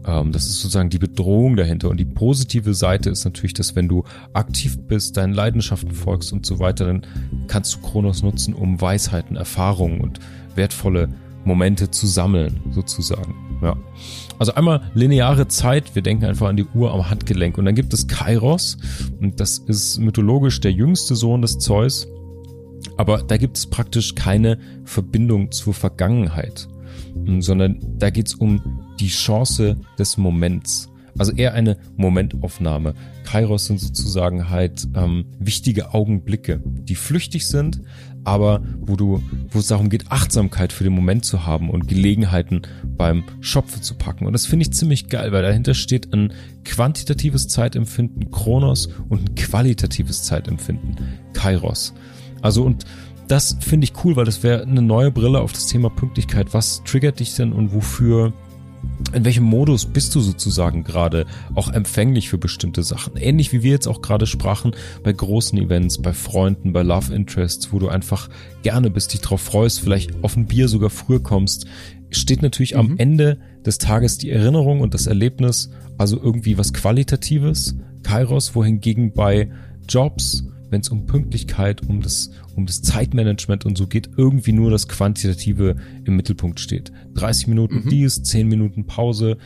[0.06, 1.90] Ähm, das ist sozusagen die Bedrohung dahinter.
[1.90, 6.46] Und die positive Seite ist natürlich, dass wenn du aktiv bist, deinen Leidenschaften folgst und
[6.46, 7.06] so weiter, dann
[7.48, 10.20] kannst du Kronos nutzen, um Weisheiten, Erfahrungen und
[10.56, 11.10] wertvolle
[11.46, 13.36] Momente zu sammeln, sozusagen.
[13.62, 13.76] Ja.
[14.40, 17.58] Also einmal lineare Zeit, wir denken einfach an die Uhr am Handgelenk.
[17.58, 18.78] Und dann gibt es Kairos,
[19.20, 22.08] und das ist mythologisch der jüngste Sohn des Zeus.
[22.98, 26.68] Aber da gibt es praktisch keine Verbindung zur Vergangenheit,
[27.40, 30.90] sondern da geht es um die Chance des Moments.
[31.18, 32.96] Also eher eine Momentaufnahme.
[33.24, 37.82] Kairos sind sozusagen halt ähm, wichtige Augenblicke, die flüchtig sind,
[38.24, 39.22] aber wo du,
[39.52, 43.96] wo es darum geht, Achtsamkeit für den Moment zu haben und Gelegenheiten beim Schopfe zu
[43.96, 44.26] packen.
[44.26, 46.34] Und das finde ich ziemlich geil, weil dahinter steht ein
[46.64, 50.98] quantitatives Zeitempfinden, Kronos, und ein qualitatives Zeitempfinden,
[51.34, 51.94] Kairos.
[52.42, 52.86] Also und
[53.28, 56.54] das finde ich cool, weil das wäre eine neue Brille auf das Thema Pünktlichkeit.
[56.54, 58.34] Was triggert dich denn und wofür
[59.14, 61.26] in welchem Modus bist du sozusagen gerade
[61.56, 63.16] auch empfänglich für bestimmte Sachen?
[63.16, 64.72] Ähnlich wie wir jetzt auch gerade sprachen
[65.04, 68.30] bei großen Events, bei Freunden, bei Love Interests, wo du einfach
[68.64, 71.68] gerne bist, dich drauf freust, vielleicht auf ein Bier sogar früher kommst,
[72.12, 72.80] steht natürlich mhm.
[72.80, 79.14] am Ende des Tages die Erinnerung und das Erlebnis, also irgendwie was Qualitatives, Kairos, wohingegen
[79.14, 79.50] bei
[79.88, 84.72] Jobs, wenn es um Pünktlichkeit, um das, um das Zeitmanagement und so geht, irgendwie nur
[84.72, 86.92] das Quantitative im Mittelpunkt steht.
[87.14, 87.90] 30 Minuten mhm.
[87.90, 89.38] dies, 10 Minuten Pause.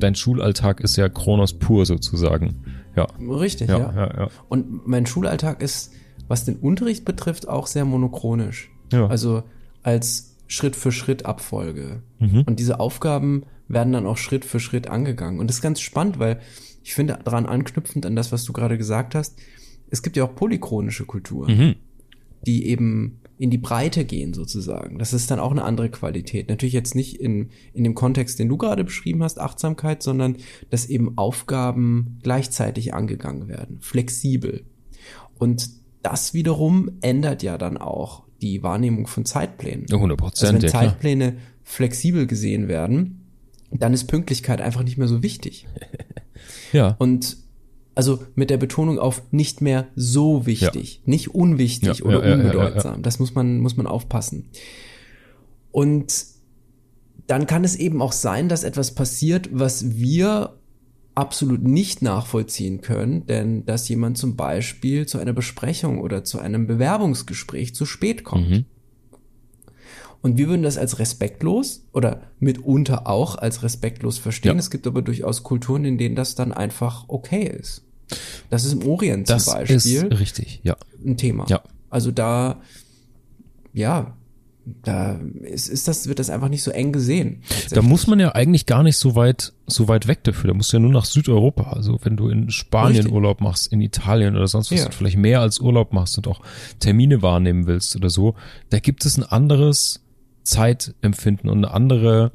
[0.00, 2.64] Dein Schulalltag ist ja Kronos pur sozusagen.
[2.96, 3.06] Ja.
[3.20, 3.94] Richtig, ja, ja.
[3.94, 4.30] ja, ja.
[4.48, 5.92] Und mein Schulalltag ist,
[6.28, 8.70] was den Unterricht betrifft, auch sehr monochronisch.
[8.92, 9.06] Ja.
[9.06, 9.44] Also
[9.82, 12.02] als Schritt für Schritt Abfolge.
[12.18, 12.42] Mhm.
[12.46, 15.38] Und diese Aufgaben werden dann auch Schritt für Schritt angegangen.
[15.38, 16.40] Und das ist ganz spannend, weil
[16.82, 19.38] ich finde, daran anknüpfend an das, was du gerade gesagt hast,
[19.94, 21.74] es gibt ja auch polychronische Kulturen, mhm.
[22.46, 24.98] die eben in die Breite gehen sozusagen.
[24.98, 26.48] Das ist dann auch eine andere Qualität.
[26.48, 30.36] Natürlich jetzt nicht in, in dem Kontext, den du gerade beschrieben hast, Achtsamkeit, sondern
[30.70, 34.64] dass eben Aufgaben gleichzeitig angegangen werden, flexibel.
[35.38, 35.68] Und
[36.02, 39.86] das wiederum ändert ja dann auch die Wahrnehmung von Zeitplänen.
[39.90, 40.54] 100 Prozent.
[40.54, 41.42] Also wenn Zeitpläne klar.
[41.62, 43.26] flexibel gesehen werden,
[43.70, 45.66] dann ist Pünktlichkeit einfach nicht mehr so wichtig.
[46.72, 46.96] ja.
[46.98, 47.43] Und
[47.94, 51.00] also mit der Betonung auf nicht mehr so wichtig, ja.
[51.04, 53.02] nicht unwichtig ja, oder ja, unbedeutsam.
[53.02, 54.50] Das muss man, muss man aufpassen.
[55.70, 56.26] Und
[57.26, 60.58] dann kann es eben auch sein, dass etwas passiert, was wir
[61.14, 66.66] absolut nicht nachvollziehen können, denn dass jemand zum Beispiel zu einer Besprechung oder zu einem
[66.66, 68.50] Bewerbungsgespräch zu spät kommt.
[68.50, 68.64] Mhm.
[70.22, 74.54] Und wir würden das als respektlos oder mitunter auch als respektlos verstehen.
[74.54, 74.58] Ja.
[74.58, 77.83] Es gibt aber durchaus Kulturen, in denen das dann einfach okay ist.
[78.50, 79.76] Das ist im Orient das zum Beispiel.
[79.76, 80.76] Ist richtig, ja.
[81.04, 81.46] Ein Thema.
[81.48, 81.62] Ja.
[81.90, 82.60] Also da,
[83.72, 84.16] ja,
[84.82, 87.42] da ist, ist das, wird das einfach nicht so eng gesehen.
[87.70, 90.48] Da muss man ja eigentlich gar nicht so weit, so weit weg dafür.
[90.48, 91.72] Da musst du ja nur nach Südeuropa.
[91.72, 93.12] Also wenn du in Spanien Richtig.
[93.12, 94.90] Urlaub machst, in Italien oder sonst was, ja.
[94.90, 96.40] vielleicht mehr als Urlaub machst und auch
[96.80, 98.34] Termine wahrnehmen willst oder so,
[98.70, 100.02] da gibt es ein anderes
[100.44, 102.32] Zeitempfinden und eine andere,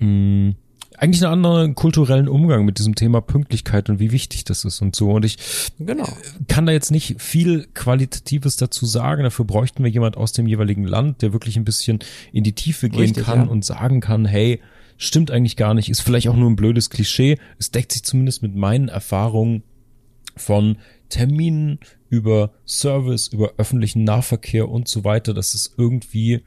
[0.00, 0.56] mh, mm,
[0.98, 4.94] eigentlich einen anderen kulturellen Umgang mit diesem Thema Pünktlichkeit und wie wichtig das ist und
[4.94, 5.10] so.
[5.10, 5.38] Und ich
[5.78, 6.08] genau.
[6.48, 9.24] kann da jetzt nicht viel Qualitatives dazu sagen.
[9.24, 11.98] Dafür bräuchten wir jemand aus dem jeweiligen Land, der wirklich ein bisschen
[12.32, 13.46] in die Tiefe gehen Richtig, kann ja.
[13.46, 14.60] und sagen kann, hey,
[14.96, 17.38] stimmt eigentlich gar nicht, ist vielleicht auch nur ein blödes Klischee.
[17.58, 19.62] Es deckt sich zumindest mit meinen Erfahrungen
[20.36, 20.78] von
[21.08, 21.78] Terminen
[22.08, 26.42] über Service, über öffentlichen Nahverkehr und so weiter, dass es irgendwie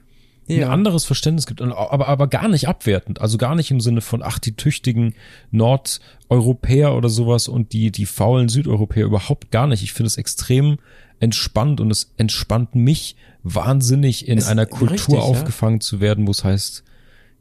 [0.47, 0.67] ja.
[0.67, 3.19] ein anderes Verständnis gibt, aber, aber gar nicht abwertend.
[3.21, 5.13] Also gar nicht im Sinne von, ach, die tüchtigen
[5.51, 9.83] Nordeuropäer oder sowas und die, die faulen Südeuropäer überhaupt gar nicht.
[9.83, 10.77] Ich finde es extrem
[11.19, 15.81] entspannt und es entspannt mich wahnsinnig in es einer Kultur richtig, aufgefangen ja?
[15.81, 16.83] zu werden, wo es heißt,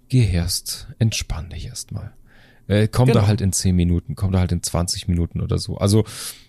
[0.09, 2.13] geh erst, entspann dich erstmal.
[2.69, 3.21] Äh, komm genau.
[3.21, 5.79] da halt in zehn Minuten, komm da halt in 20 Minuten oder so.
[5.79, 6.05] Also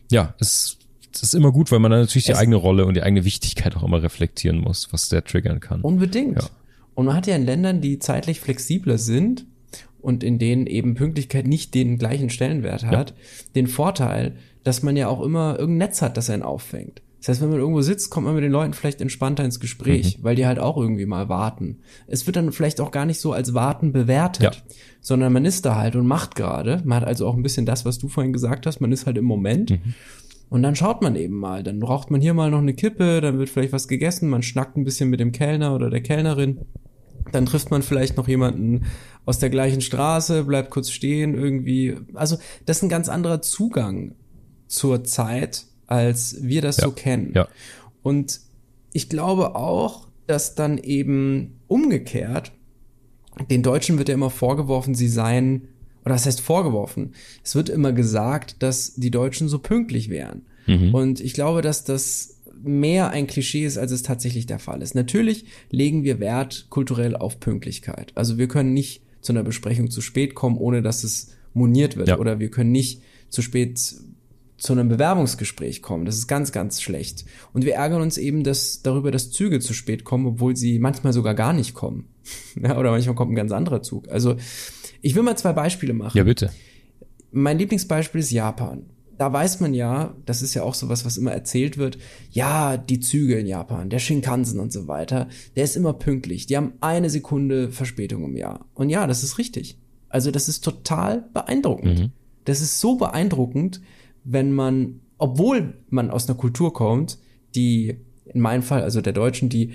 [0.09, 0.77] ja, es
[1.19, 3.25] das ist immer gut, weil man dann natürlich die es eigene Rolle und die eigene
[3.25, 5.81] Wichtigkeit auch immer reflektieren muss, was der triggern kann.
[5.81, 6.41] Unbedingt.
[6.41, 6.49] Ja.
[6.95, 9.45] Und man hat ja in Ländern, die zeitlich flexibler sind
[10.01, 13.15] und in denen eben Pünktlichkeit nicht den gleichen Stellenwert hat, ja.
[13.55, 17.01] den Vorteil, dass man ja auch immer irgendein Netz hat, das einen auffängt.
[17.19, 20.17] Das heißt, wenn man irgendwo sitzt, kommt man mit den Leuten vielleicht entspannter ins Gespräch,
[20.17, 20.23] mhm.
[20.23, 21.79] weil die halt auch irgendwie mal warten.
[22.05, 24.75] Es wird dann vielleicht auch gar nicht so als Warten bewertet, ja.
[25.01, 26.81] sondern man ist da halt und macht gerade.
[26.85, 29.17] Man hat also auch ein bisschen das, was du vorhin gesagt hast, man ist halt
[29.17, 29.71] im Moment.
[29.71, 29.93] Mhm.
[30.49, 31.63] Und dann schaut man eben mal.
[31.63, 34.77] Dann braucht man hier mal noch eine Kippe, dann wird vielleicht was gegessen, man schnackt
[34.77, 36.61] ein bisschen mit dem Kellner oder der Kellnerin.
[37.31, 38.85] Dann trifft man vielleicht noch jemanden
[39.25, 41.97] aus der gleichen Straße, bleibt kurz stehen irgendwie.
[42.13, 44.15] Also das ist ein ganz anderer Zugang
[44.67, 46.85] zur Zeit, als wir das ja.
[46.85, 47.33] so kennen.
[47.35, 47.47] Ja.
[48.01, 48.39] Und
[48.93, 52.53] ich glaube auch, dass dann eben umgekehrt,
[53.49, 55.67] den Deutschen wird ja immer vorgeworfen, sie seien
[56.07, 57.11] oder das heißt vorgeworfen.
[57.43, 60.43] Es wird immer gesagt, dass die Deutschen so pünktlich wären.
[60.65, 60.95] Mhm.
[60.95, 64.95] Und ich glaube, dass das mehr ein Klischee ist, als es tatsächlich der Fall ist.
[64.95, 68.13] Natürlich legen wir Wert kulturell auf Pünktlichkeit.
[68.15, 72.07] Also wir können nicht zu einer Besprechung zu spät kommen, ohne dass es moniert wird.
[72.07, 72.19] Ja.
[72.19, 73.77] Oder wir können nicht zu spät
[74.57, 76.05] zu einem Bewerbungsgespräch kommen.
[76.05, 77.25] Das ist ganz, ganz schlecht.
[77.53, 81.13] Und wir ärgern uns eben dass, darüber, dass Züge zu spät kommen, obwohl sie manchmal
[81.13, 82.07] sogar gar nicht kommen.
[82.61, 84.09] ja, oder manchmal kommt ein ganz anderer Zug.
[84.09, 84.35] Also
[85.01, 86.17] ich will mal zwei Beispiele machen.
[86.17, 86.51] Ja, bitte.
[87.31, 88.85] Mein Lieblingsbeispiel ist Japan.
[89.17, 91.97] Da weiß man ja, das ist ja auch sowas, was immer erzählt wird,
[92.29, 96.45] ja, die Züge in Japan, der Shinkansen und so weiter, der ist immer pünktlich.
[96.45, 98.67] Die haben eine Sekunde Verspätung im Jahr.
[98.75, 99.79] Und ja, das ist richtig.
[100.09, 101.99] Also das ist total beeindruckend.
[101.99, 102.11] Mhm.
[102.45, 103.81] Das ist so beeindruckend,
[104.23, 107.17] wenn man, obwohl man aus einer Kultur kommt,
[107.55, 109.71] die in meinem Fall, also der Deutschen, die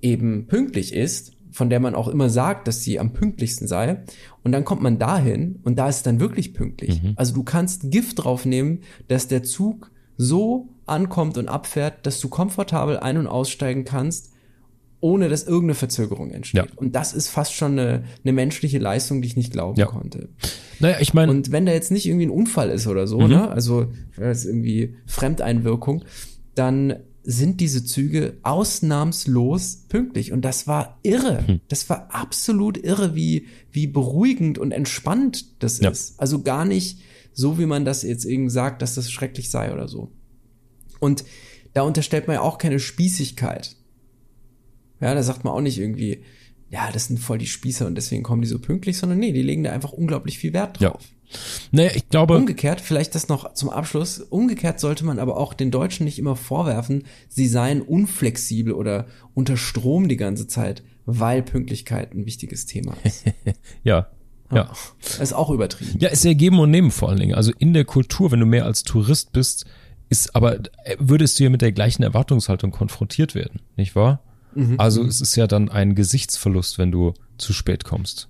[0.00, 4.02] eben pünktlich ist, von der man auch immer sagt, dass sie am pünktlichsten sei.
[4.42, 7.00] Und dann kommt man dahin und da ist es dann wirklich pünktlich.
[7.00, 7.12] Mhm.
[7.14, 12.98] Also du kannst Gift draufnehmen, dass der Zug so ankommt und abfährt, dass du komfortabel
[12.98, 14.32] ein- und aussteigen kannst,
[14.98, 16.66] ohne dass irgendeine Verzögerung entsteht.
[16.66, 16.72] Ja.
[16.74, 19.86] Und das ist fast schon eine, eine menschliche Leistung, die ich nicht glauben ja.
[19.86, 20.30] konnte.
[20.80, 21.30] Naja, ich meine.
[21.30, 23.28] Und wenn da jetzt nicht irgendwie ein Unfall ist oder so, mhm.
[23.28, 26.02] ne, also das ist irgendwie Fremdeinwirkung,
[26.56, 30.32] dann sind diese Züge ausnahmslos pünktlich.
[30.32, 31.46] Und das war irre.
[31.46, 31.60] Hm.
[31.68, 35.90] Das war absolut irre, wie, wie beruhigend und entspannt das ja.
[35.90, 36.20] ist.
[36.20, 37.00] Also gar nicht
[37.32, 40.12] so, wie man das jetzt irgendwie sagt, dass das schrecklich sei oder so.
[41.00, 41.24] Und
[41.72, 43.76] da unterstellt man ja auch keine Spießigkeit.
[45.00, 46.22] Ja, da sagt man auch nicht irgendwie,
[46.70, 49.42] ja, das sind voll die Spießer und deswegen kommen die so pünktlich, sondern nee, die
[49.42, 51.02] legen da einfach unglaublich viel Wert drauf.
[51.02, 51.13] Ja.
[51.72, 52.36] Naja, ich glaube.
[52.36, 56.36] Umgekehrt, vielleicht das noch zum Abschluss, umgekehrt sollte man aber auch den Deutschen nicht immer
[56.36, 62.96] vorwerfen, sie seien unflexibel oder unter Strom die ganze Zeit, weil Pünktlichkeit ein wichtiges Thema
[63.02, 63.24] ist.
[63.84, 64.08] ja,
[64.52, 64.70] ja.
[65.00, 65.98] Das ist auch übertrieben.
[65.98, 67.34] Ja, ist ja geben und nehmen vor allen Dingen.
[67.34, 69.64] Also in der Kultur, wenn du mehr als Tourist bist,
[70.08, 70.58] ist aber,
[70.98, 74.22] würdest du ja mit der gleichen Erwartungshaltung konfrontiert werden, nicht wahr?
[74.54, 74.78] Mhm.
[74.78, 78.28] Also es ist ja dann ein Gesichtsverlust, wenn du zu spät kommst.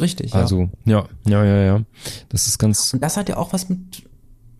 [0.00, 0.34] Richtig.
[0.34, 1.84] Also, ja, ja, ja, ja.
[2.28, 2.94] Das ist ganz.
[2.94, 4.02] Und das hat ja auch was mit,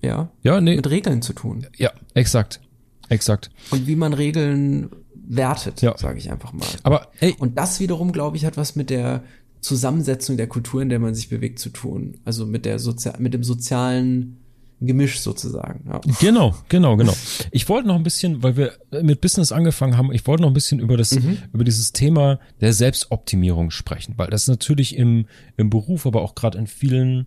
[0.03, 0.77] ja, ja nee.
[0.77, 1.67] mit Regeln zu tun.
[1.77, 2.61] Ja, exakt.
[3.09, 3.51] Exakt.
[3.71, 5.97] Und wie man Regeln wertet, ja.
[5.97, 6.67] sage ich einfach mal.
[6.83, 7.35] Aber ey.
[7.39, 9.23] Und das wiederum, glaube ich, hat was mit der
[9.61, 12.19] Zusammensetzung der Kultur, in der man sich bewegt, zu tun.
[12.25, 14.42] Also mit der Sozi mit dem sozialen
[14.87, 15.85] Gemisch sozusagen.
[15.89, 16.01] Ja.
[16.21, 17.15] Genau, genau, genau.
[17.51, 18.73] Ich wollte noch ein bisschen, weil wir
[19.03, 21.39] mit Business angefangen haben, ich wollte noch ein bisschen über das, mhm.
[21.53, 25.27] über dieses Thema der Selbstoptimierung sprechen, weil das natürlich im,
[25.57, 27.27] im Beruf, aber auch gerade in vielen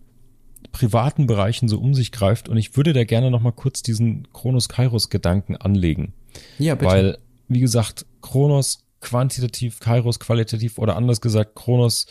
[0.72, 4.30] privaten Bereichen so um sich greift und ich würde da gerne noch mal kurz diesen
[4.32, 6.12] Kronos Kairos Gedanken anlegen.
[6.58, 6.90] Ja, bitte.
[6.90, 12.06] Weil, wie gesagt, Kronos quantitativ, Kairos qualitativ oder anders gesagt, Kronos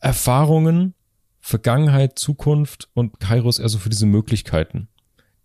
[0.00, 0.94] Erfahrungen
[1.40, 4.88] Vergangenheit, Zukunft und Kairos eher so für diese Möglichkeiten.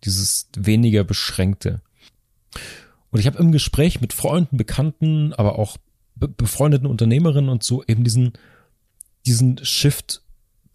[0.04, 1.80] Dieses weniger beschränkte.
[3.10, 5.78] Und ich habe im Gespräch mit Freunden, Bekannten, aber auch
[6.14, 8.32] be befreundeten Unternehmerinnen und so eben diesen,
[9.26, 10.22] diesen Shift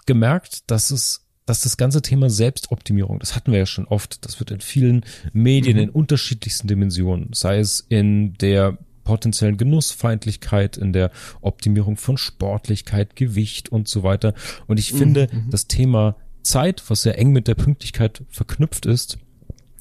[0.05, 4.39] gemerkt, dass es, dass das ganze Thema Selbstoptimierung, das hatten wir ja schon oft, das
[4.39, 5.83] wird in vielen Medien mhm.
[5.83, 8.77] in unterschiedlichsten Dimensionen, sei es in der
[9.11, 14.33] potenziellen Genussfeindlichkeit, in der Optimierung von Sportlichkeit, Gewicht und so weiter.
[14.67, 15.49] Und ich finde, mhm.
[15.49, 19.17] das Thema Zeit, was sehr eng mit der Pünktlichkeit verknüpft ist,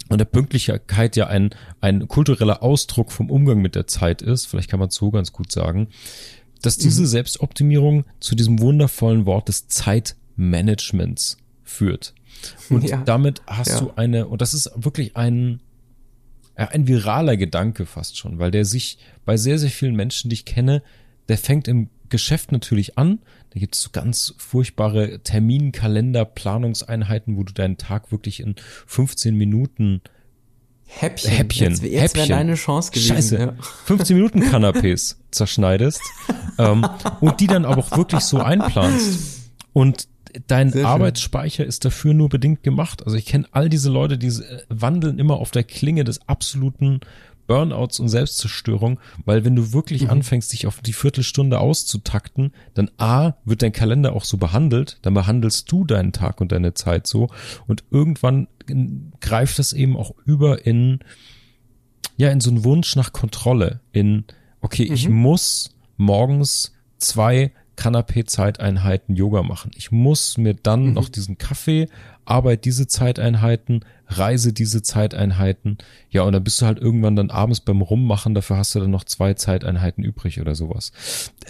[0.08, 1.50] und der Pünktlichkeit ja ein,
[1.80, 5.30] ein kultureller Ausdruck vom Umgang mit der Zeit ist, vielleicht kann man es so ganz
[5.30, 5.86] gut sagen,
[6.62, 7.06] dass diese mhm.
[7.06, 12.14] Selbstoptimierung zu diesem wundervollen Wort des Zeitmanagements führt.
[12.68, 13.00] Und ja.
[13.04, 13.78] damit hast ja.
[13.78, 15.60] du eine, und das ist wirklich ein,
[16.55, 20.44] ein viraler Gedanke fast schon, weil der sich bei sehr, sehr vielen Menschen, die ich
[20.44, 20.82] kenne,
[21.28, 23.20] der fängt im Geschäft natürlich an.
[23.51, 29.34] Da gibt es so ganz furchtbare Terminkalender, Planungseinheiten, wo du deinen Tag wirklich in 15
[29.34, 30.03] Minuten
[30.86, 31.30] Häppchen.
[31.30, 31.70] Häppchen.
[31.70, 33.14] Jetzt, jetzt wäre deine Chance gewesen.
[33.14, 33.38] Scheiße.
[33.38, 33.55] Ja.
[33.84, 36.01] 15 Minuten Canapés zerschneidest
[36.59, 36.84] ähm,
[37.20, 39.53] und die dann aber auch wirklich so einplanst.
[39.72, 40.09] Und
[40.46, 41.68] dein Sehr Arbeitsspeicher schön.
[41.68, 43.04] ist dafür nur bedingt gemacht.
[43.04, 47.00] Also ich kenne all diese Leute, die äh, wandeln immer auf der Klinge des absoluten
[47.50, 50.10] Burnouts und Selbstzerstörung, weil wenn du wirklich mhm.
[50.10, 55.14] anfängst, dich auf die Viertelstunde auszutakten, dann A, wird dein Kalender auch so behandelt, dann
[55.14, 57.28] behandelst du deinen Tag und deine Zeit so
[57.66, 58.46] und irgendwann
[59.20, 61.00] greift das eben auch über in,
[62.16, 64.26] ja, in so einen Wunsch nach Kontrolle, in,
[64.60, 64.94] okay, mhm.
[64.94, 67.50] ich muss morgens zwei
[67.80, 69.70] Kanapé-Zeiteinheiten Yoga machen.
[69.74, 70.92] Ich muss mir dann mhm.
[70.92, 71.88] noch diesen Kaffee,
[72.26, 75.78] Arbeit diese Zeiteinheiten, Reise diese Zeiteinheiten.
[76.10, 78.90] Ja, und dann bist du halt irgendwann dann abends beim Rummachen, dafür hast du dann
[78.90, 80.92] noch zwei Zeiteinheiten übrig oder sowas.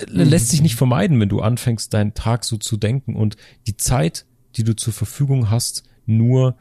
[0.09, 0.21] Mhm.
[0.21, 4.25] Lässt sich nicht vermeiden, wenn du anfängst, deinen Tag so zu denken und die Zeit,
[4.57, 6.55] die du zur Verfügung hast, nur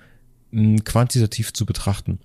[0.49, 2.19] mh, hm, quantitativ zu betrachten.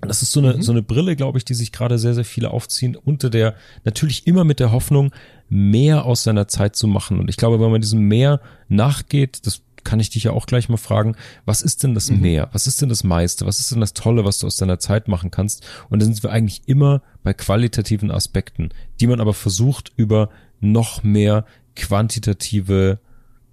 [0.00, 0.62] Das ist so eine, mhm.
[0.62, 4.26] so eine Brille, glaube ich, die sich gerade sehr, sehr viele aufziehen, unter der, natürlich
[4.26, 5.12] immer mit der Hoffnung,
[5.48, 7.18] mehr aus seiner Zeit zu machen.
[7.18, 10.68] Und ich glaube, wenn man diesem Mehr nachgeht, das kann ich dich ja auch gleich
[10.68, 12.20] mal fragen, was ist denn das mhm.
[12.20, 12.48] Mehr?
[12.52, 13.46] Was ist denn das meiste?
[13.46, 15.64] Was ist denn das Tolle, was du aus deiner Zeit machen kannst?
[15.88, 18.68] Und dann sind wir eigentlich immer bei qualitativen Aspekten,
[19.00, 20.30] die man aber versucht, über
[20.60, 22.98] noch mehr quantitative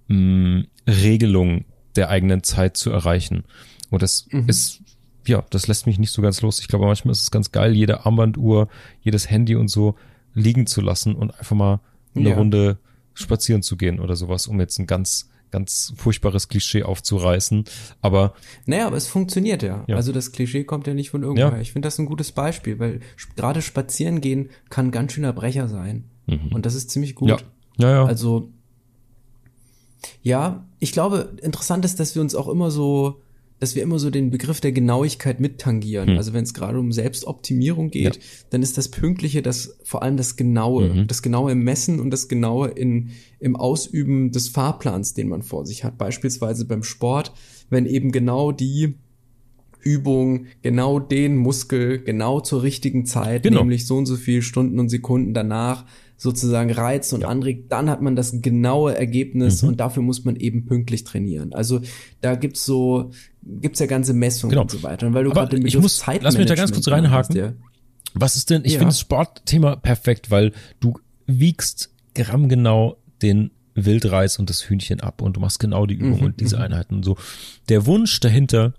[0.08, 1.64] mh, mm, Regelungen
[1.96, 3.44] der eigenen Zeit zu erreichen.
[3.90, 4.48] Und das mhm.
[4.48, 4.82] ist
[5.26, 6.60] ja, das lässt mich nicht so ganz los.
[6.60, 8.68] Ich glaube, manchmal ist es ganz geil, jede Armbanduhr,
[9.00, 9.94] jedes Handy und so
[10.34, 11.80] liegen zu lassen und einfach mal
[12.14, 12.36] eine ja.
[12.36, 12.78] Runde
[13.14, 17.64] spazieren zu gehen oder sowas, um jetzt ein ganz, ganz furchtbares Klischee aufzureißen.
[18.02, 18.34] Aber
[18.66, 19.84] Naja, aber es funktioniert ja.
[19.86, 19.96] Ja.
[19.96, 21.52] Also das Klischee kommt ja nicht von irgendwoher.
[21.52, 21.60] Ja.
[21.60, 23.00] Ich finde das ein gutes Beispiel, weil
[23.36, 26.04] gerade spazieren gehen kann ganz schöner Brecher sein.
[26.52, 27.28] Und das ist ziemlich gut.
[27.28, 27.38] ja,
[27.78, 28.04] ja, ja.
[28.04, 28.50] Also,
[30.22, 33.22] ja, ich glaube, interessant ist, dass wir uns auch immer so,
[33.58, 36.10] dass wir immer so den Begriff der Genauigkeit mittangieren.
[36.18, 38.20] Also wenn es gerade um Selbstoptimierung geht, Hm.
[38.22, 38.28] Ja.
[38.50, 41.06] dann ist das Pünktliche das, vor allem das Genaue, Mhm.
[41.06, 45.64] das Genaue im Messen und das Genaue in, im Ausüben des Fahrplans, den man vor
[45.66, 45.96] sich hat.
[45.96, 47.32] Beispielsweise beim Sport,
[47.70, 48.94] wenn eben genau die
[49.80, 53.60] Übung, genau den Muskel, genau zur richtigen Zeit, Genau.
[53.60, 55.86] nämlich so und so viele Stunden und Sekunden danach
[56.16, 59.68] sozusagen reizt und anregt, dann hat man das genaue Ergebnis Mhm.
[59.70, 61.52] und dafür muss man eben pünktlich trainieren.
[61.52, 61.80] Also
[62.20, 63.10] da gibt's so,
[63.42, 64.62] gibt's ja ganze Messungen Genau.
[64.62, 65.06] und so weiter.
[65.06, 67.56] Und weil du Aber gerade den Begriff muss- lass mich da ganz kurz Zeitmanagement reinhaken.
[67.60, 67.66] hast,
[68.18, 68.78] Was ist denn, ich Ja.
[68.78, 70.94] finde das Sportthema perfekt, weil du
[71.26, 76.24] wiegst grammgenau den Wildreis und das Hühnchen ab und du machst genau die Übung Mhm,
[76.26, 77.18] und diese Einheiten und so.
[77.68, 78.72] Der Wunsch dahinter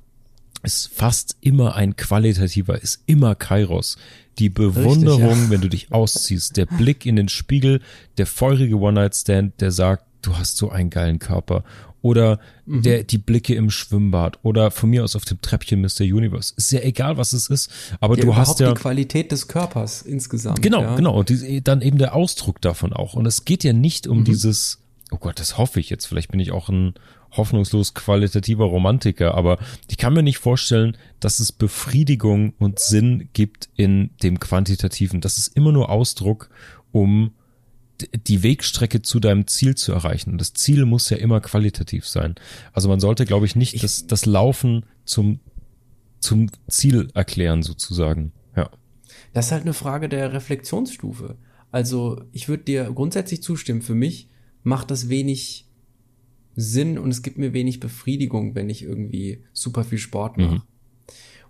[0.63, 3.97] ist fast immer ein qualitativer, ist immer Kairos.
[4.39, 5.49] Die Bewunderung, ja.
[5.49, 7.81] wenn du dich ausziehst, der Blick in den Spiegel,
[8.17, 11.63] der feurige One-Night-Stand, der sagt, du hast so einen geilen Körper.
[12.03, 12.83] Oder Mhm.
[12.83, 16.01] der, die Blicke im Schwimmbad oder von mir aus auf dem Treppchen Mr.
[16.01, 16.53] Universe.
[16.55, 18.69] Ist ja egal, was es ist, aber Ja, du hast ja.
[18.73, 20.61] die Qualität des Körpers insgesamt.
[20.61, 20.95] Genau, ja.
[20.95, 21.17] genau.
[21.17, 23.13] Und die, dann eben der Ausdruck davon auch.
[23.13, 24.11] Und es geht ja nicht Mhm.
[24.11, 24.79] um dieses,
[25.11, 26.05] oh Gott, das hoffe ich jetzt.
[26.05, 26.93] Vielleicht bin ich auch ein
[27.31, 29.59] hoffnungslos qualitativer Romantiker, aber
[29.89, 35.21] ich kann mir nicht vorstellen, dass es Befriedigung und Sinn gibt in dem Quantitativen.
[35.21, 36.49] Das ist immer nur Ausdruck,
[36.91, 37.31] um
[38.27, 40.31] die Wegstrecke zu deinem Ziel zu erreichen.
[40.31, 42.35] Und das Ziel muss ja immer qualitativ sein.
[42.71, 45.39] Also man sollte, glaube ich, nicht Ich- das, das Laufen zum,
[46.19, 48.33] zum Ziel erklären, sozusagen.
[48.55, 48.69] Ja.
[49.33, 51.37] Das ist halt eine Frage der Reflexionsstufe.
[51.71, 53.81] Also ich würde dir grundsätzlich zustimmen.
[53.81, 54.29] Für mich
[54.63, 55.66] macht das wenig
[56.57, 60.55] Sinn und es gibt mir wenig Befriedigung, wenn ich irgendwie super viel Sport mache.
[60.55, 60.61] Mhm.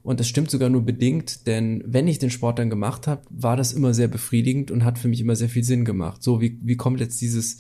[0.04, 3.58] Und das stimmt sogar nur bedingt, denn wenn ich den Sport dann gemacht habe, war
[3.58, 6.22] das immer sehr befriedigend und hat für mich immer sehr viel Sinn gemacht.
[6.24, 7.58] So, wie, wie kommt jetzt dieses,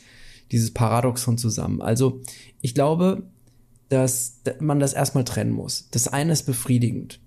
[0.51, 1.81] dieses Paradoxon zusammen?
[1.81, 2.21] Also,
[2.61, 3.23] ich glaube,
[3.89, 5.89] dass man das erstmal trennen muss.
[5.91, 7.19] Das eine ist befriedigend.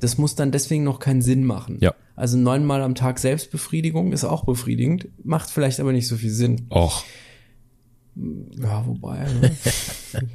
[0.00, 1.78] Das muss dann deswegen noch keinen Sinn machen.
[1.80, 1.94] Ja.
[2.16, 6.66] Also neunmal am Tag Selbstbefriedigung ist auch befriedigend, macht vielleicht aber nicht so viel Sinn.
[6.70, 7.04] Och.
[8.16, 9.50] Ja, wobei, ne?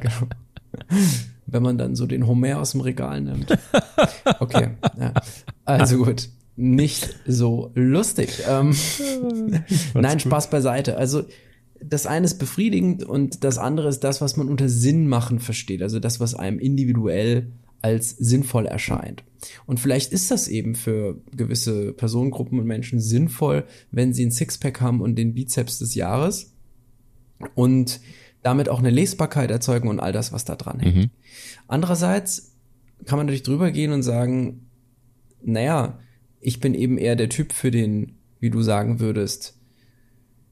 [1.46, 3.58] Wenn man dann so den Homer aus dem Regal nimmt.
[4.40, 5.14] Okay, ja.
[5.66, 6.30] also gut.
[6.56, 8.44] Nicht so lustig.
[8.48, 8.76] Ähm,
[9.94, 10.98] nein, Spaß beiseite.
[10.98, 11.24] Also
[11.82, 15.82] das eine ist befriedigend und das andere ist das, was man unter Sinn machen versteht.
[15.82, 17.48] Also das, was einem individuell
[17.82, 19.24] als sinnvoll erscheint.
[19.66, 24.82] Und vielleicht ist das eben für gewisse Personengruppen und Menschen sinnvoll, wenn sie ein Sixpack
[24.82, 26.54] haben und den Bizeps des Jahres
[27.56, 28.00] und
[28.42, 30.96] damit auch eine Lesbarkeit erzeugen und all das, was da dran hängt.
[30.96, 31.10] Mhm.
[31.68, 32.56] Andererseits
[33.06, 34.68] kann man natürlich drüber gehen und sagen,
[35.44, 36.00] naja,
[36.42, 39.58] ich bin eben eher der Typ für den, wie du sagen würdest,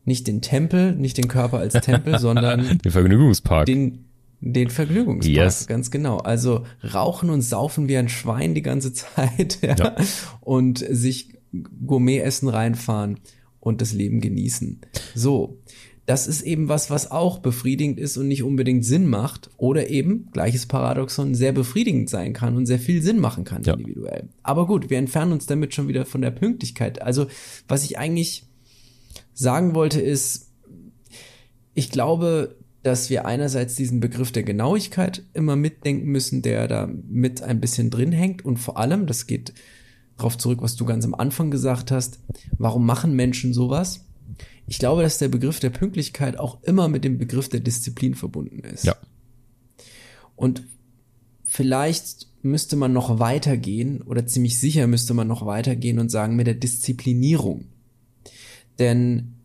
[0.05, 3.65] nicht den Tempel, nicht den Körper als Tempel, sondern Der Vergnügungspark.
[3.65, 4.05] den,
[4.39, 5.67] den Vergnügungspark, Yes.
[5.67, 6.17] ganz genau.
[6.17, 9.95] Also rauchen und saufen wie ein Schwein die ganze Zeit ja, Ja.
[10.41, 11.33] und sich
[11.85, 13.19] Gourmet-Essen reinfahren
[13.59, 14.81] und das Leben genießen.
[15.15, 15.57] So,
[16.07, 20.29] das ist eben was, was auch befriedigend ist und nicht unbedingt Sinn macht oder eben,
[20.31, 23.73] gleiches Paradoxon, sehr befriedigend sein kann und sehr viel Sinn machen kann Ja.
[23.73, 24.29] individuell.
[24.41, 27.01] Aber gut, wir entfernen uns damit schon wieder von der Pünktlichkeit.
[27.01, 27.27] Also,
[27.67, 28.45] was ich eigentlich
[29.33, 30.53] sagen wollte, ist,
[31.73, 37.43] ich glaube, dass wir einerseits diesen Begriff der Genauigkeit immer mitdenken müssen, der da mit
[37.43, 39.53] ein bisschen drin hängt und vor allem, das geht
[40.15, 42.21] darauf zurück, was du ganz am Anfang gesagt hast,
[42.57, 44.06] warum machen Menschen sowas?
[44.67, 48.59] Ich glaube, dass der Begriff der Pünktlichkeit auch immer mit dem Begriff der Disziplin verbunden
[48.59, 48.85] ist.
[48.85, 48.95] Ja.
[50.35, 50.63] Und
[51.45, 56.47] vielleicht müsste man noch weitergehen oder ziemlich sicher müsste man noch weitergehen und sagen mit
[56.47, 57.65] der Disziplinierung.
[58.77, 59.35] Denn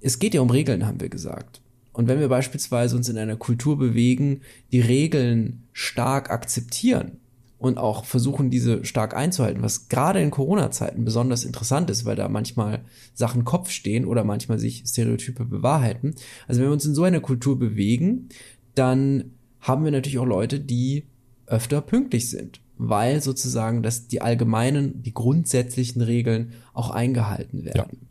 [0.00, 1.62] es geht ja um Regeln, haben wir gesagt.
[1.92, 7.18] Und wenn wir beispielsweise uns in einer Kultur bewegen, die Regeln stark akzeptieren
[7.58, 12.28] und auch versuchen, diese stark einzuhalten, was gerade in Corona-Zeiten besonders interessant ist, weil da
[12.28, 12.84] manchmal
[13.14, 16.14] Sachen Kopf stehen oder manchmal sich Stereotype bewahrheiten.
[16.46, 18.28] Also wenn wir uns in so einer Kultur bewegen,
[18.74, 21.06] dann haben wir natürlich auch Leute, die
[21.46, 28.06] öfter pünktlich sind, weil sozusagen dass die allgemeinen, die grundsätzlichen Regeln auch eingehalten werden.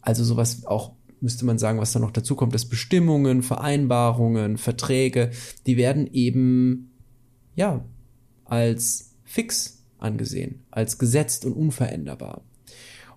[0.00, 5.30] Also sowas auch müsste man sagen, was da noch dazu kommt, dass Bestimmungen, Vereinbarungen, Verträge,
[5.66, 6.90] die werden eben
[7.54, 7.84] ja
[8.52, 12.42] als fix angesehen, als gesetzt und unveränderbar.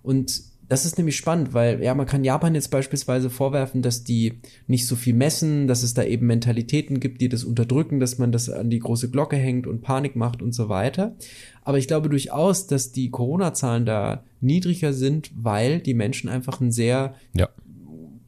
[0.01, 4.39] Und das ist nämlich spannend, weil ja, man kann Japan jetzt beispielsweise vorwerfen, dass die
[4.65, 8.31] nicht so viel messen, dass es da eben Mentalitäten gibt, die das unterdrücken, dass man
[8.31, 11.17] das an die große Glocke hängt und Panik macht und so weiter.
[11.63, 16.71] Aber ich glaube durchaus, dass die Corona-Zahlen da niedriger sind, weil die Menschen einfach einen
[16.71, 17.49] sehr Ja.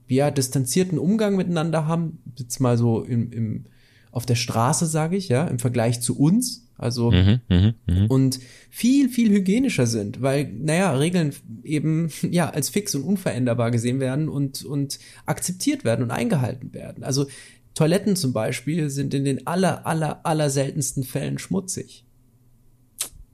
[0.10, 2.20] ja, distanzierten Umgang miteinander haben.
[2.36, 3.64] Jetzt mal so im, im,
[4.12, 6.67] auf der Straße, sage ich, ja, im Vergleich zu uns.
[6.78, 8.06] Also Mhm, mhm, mhm.
[8.08, 14.00] und viel, viel hygienischer sind, weil, naja, Regeln eben ja als fix und unveränderbar gesehen
[14.00, 17.04] werden und, und akzeptiert werden und eingehalten werden.
[17.04, 17.26] Also
[17.74, 22.06] Toiletten zum Beispiel sind in den aller, aller, aller seltensten Fällen schmutzig.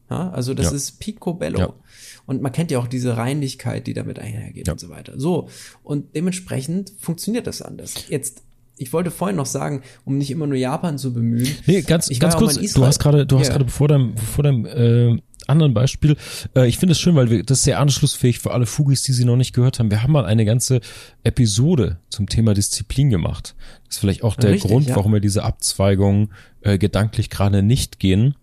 [0.10, 0.76] Ja, also das Ja.
[0.76, 1.60] ist picobello.
[1.60, 1.74] Ja.
[2.26, 4.74] Und man kennt ja auch diese Reinlichkeit, die damit einhergeht Ja.
[4.74, 5.14] und so weiter.
[5.20, 5.50] So,
[5.82, 8.08] und dementsprechend funktioniert das anders.
[8.10, 8.44] Jetzt,
[8.84, 11.47] ich wollte vorhin noch sagen, um nicht immer nur Japan zu bemühen.
[11.65, 13.53] Nee, ganz, ganz kurz, du hast gerade, du hast Ja.
[13.53, 16.15] gerade bevor deinem, bevor deinem äh, anderen Beispiel,
[16.55, 19.11] äh, ich finde es schön, weil wir, das ist sehr anschlussfähig für alle Fugis, die
[19.13, 19.91] sie noch nicht gehört haben.
[19.91, 20.79] Wir haben mal eine ganze
[21.23, 23.55] Episode zum Thema Disziplin gemacht.
[23.88, 24.95] Das ist vielleicht auch der Richtig, Grund, ja.
[24.95, 26.29] warum wir diese Abzweigung
[26.61, 28.36] äh, gedanklich gerade nicht gehen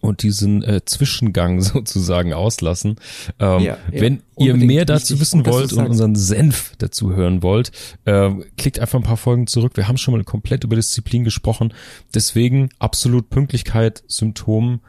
[0.00, 2.96] und diesen äh, Zwischengang sozusagen auslassen.
[3.38, 5.20] Ähm, Ja, ja, wenn ihr unbedingt mehr dazu wichtig.
[5.20, 7.72] wissen wollt und unseren Senf dazu hören wollt,
[8.04, 9.76] äh, klickt einfach ein paar Folgen zurück.
[9.76, 11.72] Wir haben schon mal komplett über Disziplin gesprochen.
[12.14, 14.80] Deswegen absolut Pünktlichkeit, Symptom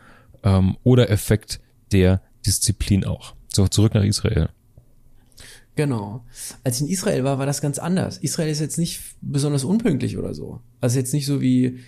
[0.44, 1.60] ähm, oder Effekt
[1.92, 3.34] der Disziplin auch.
[3.54, 4.50] So, zurück nach Israel.
[5.76, 6.26] Genau.
[6.64, 8.18] Als ich in Israel war, war das ganz anders.
[8.18, 10.60] Israel ist jetzt nicht besonders unpünktlich oder so.
[10.82, 11.80] Also jetzt nicht so wie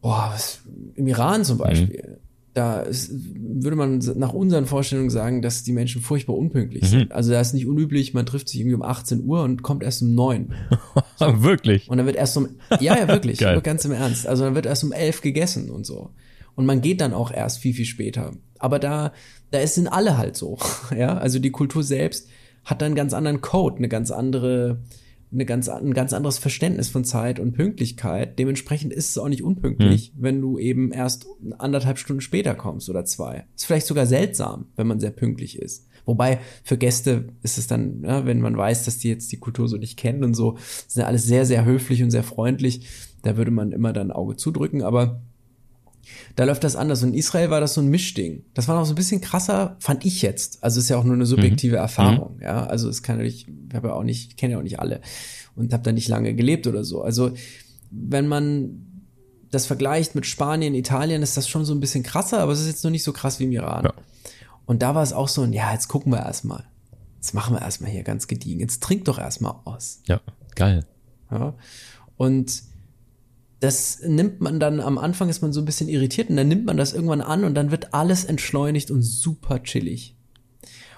[0.00, 0.60] boah, was,
[0.94, 2.18] im Iran zum Beispiel.
[2.54, 7.12] Da ist, würde man nach unseren Vorstellungen sagen, dass die Menschen furchtbar unpünktlich sind.
[7.12, 10.00] Also da ist nicht unüblich, man trifft sich irgendwie um 18 Uhr und kommt erst
[10.00, 10.54] um 9.
[11.18, 11.90] Wirklich?
[11.90, 12.48] Und dann wird erst um,
[12.80, 14.26] ja, ja, wirklich, ganz im Ernst.
[14.26, 16.10] Also dann wird erst um elf gegessen und so.
[16.54, 18.32] Und man geht dann auch erst viel, viel später.
[18.58, 19.12] Aber da,
[19.50, 20.56] da ist- sind alle halt so.
[20.96, 22.26] Ja, also die Kultur selbst
[22.64, 24.78] hat dann einen ganz anderen Code, eine ganz andere,
[25.36, 28.38] eine ganz, ein ganz anderes Verständnis von Zeit und Pünktlichkeit.
[28.38, 31.26] Dementsprechend ist es auch nicht unpünktlich, wenn du eben erst
[31.58, 33.44] anderthalb Stunden später kommst oder zwei.
[33.54, 35.86] Ist vielleicht sogar seltsam, wenn man sehr pünktlich ist.
[36.06, 39.68] Wobei für Gäste ist es dann, ja, wenn man weiß, dass die jetzt die Kultur
[39.68, 40.56] so nicht kennen und so,
[40.86, 42.88] sind ja alles sehr, sehr höflich und sehr freundlich.
[43.22, 45.20] Da würde man immer dann ein Auge zudrücken, aber
[46.34, 47.02] da läuft das anders.
[47.02, 48.44] Und in Israel war das so ein Mischding.
[48.54, 50.62] Das war noch so ein bisschen krasser, fand ich jetzt.
[50.62, 52.38] Also ist ja auch nur eine subjektive Erfahrung.
[52.40, 54.80] Ja, also es kann natürlich, ich habe ja auch nicht, ich kenne ja auch nicht
[54.80, 55.00] alle
[55.54, 57.02] und habe da nicht lange gelebt oder so.
[57.02, 57.32] Also
[57.90, 58.82] wenn man
[59.50, 62.66] das vergleicht mit Spanien, Italien, ist das schon so ein bisschen krasser, aber es ist
[62.66, 63.84] jetzt noch nicht so krass wie im Iran.
[63.84, 63.94] Ja.
[64.66, 66.64] Und da war es auch so ein, ja, jetzt gucken wir erstmal.
[67.16, 68.60] Jetzt machen wir erstmal hier ganz gediegen.
[68.60, 70.00] Jetzt trink doch erstmal aus.
[70.06, 70.20] Ja,
[70.54, 70.84] geil.
[71.30, 71.54] Ja.
[72.16, 72.62] Und
[73.60, 76.66] das nimmt man dann, am Anfang ist man so ein bisschen irritiert und dann nimmt
[76.66, 80.16] man das irgendwann an und dann wird alles entschleunigt und super chillig.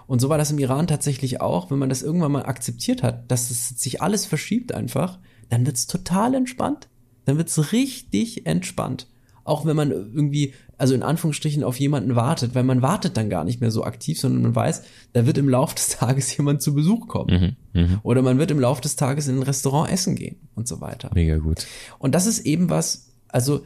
[0.06, 3.30] Und so war das im Iran tatsächlich auch, wenn man das irgendwann mal akzeptiert hat,
[3.30, 5.18] dass es sich alles verschiebt einfach,
[5.50, 6.88] dann wird's total entspannt.
[7.26, 9.06] Dann wird's richtig entspannt.
[9.48, 13.44] Auch wenn man irgendwie, also in Anführungsstrichen auf jemanden wartet, weil man wartet dann gar
[13.44, 14.82] nicht mehr so aktiv, sondern man weiß,
[15.14, 17.56] da wird im Laufe des Tages jemand zu Besuch kommen.
[18.02, 21.10] Oder man wird im Laufe des Tages in ein Restaurant essen gehen und so weiter.
[21.14, 21.66] Mega gut.
[21.98, 23.60] Und das ist eben was, also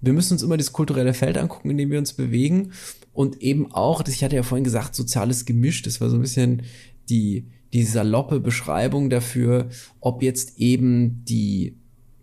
[0.00, 2.72] wir müssen uns immer das kulturelle Feld angucken, in dem wir uns bewegen
[3.12, 6.20] und eben auch, das- ich hatte ja vorhin gesagt, soziales Gemisch, das war so ein
[6.22, 6.62] bisschen
[7.08, 9.68] die, die saloppe Beschreibung dafür,
[10.00, 11.78] ob jetzt eben die,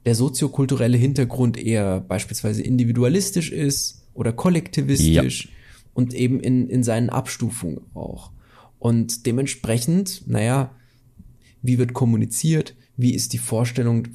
[0.06, 5.50] der soziokulturelle Hintergrund eher beispielsweise individualistisch ist oder kollektivistisch
[5.94, 8.32] und eben in, in seinen Abstufungen auch.
[8.80, 10.72] Und dementsprechend, naja,
[11.62, 14.08] wie wird kommuniziert, wie ist die Vorstellung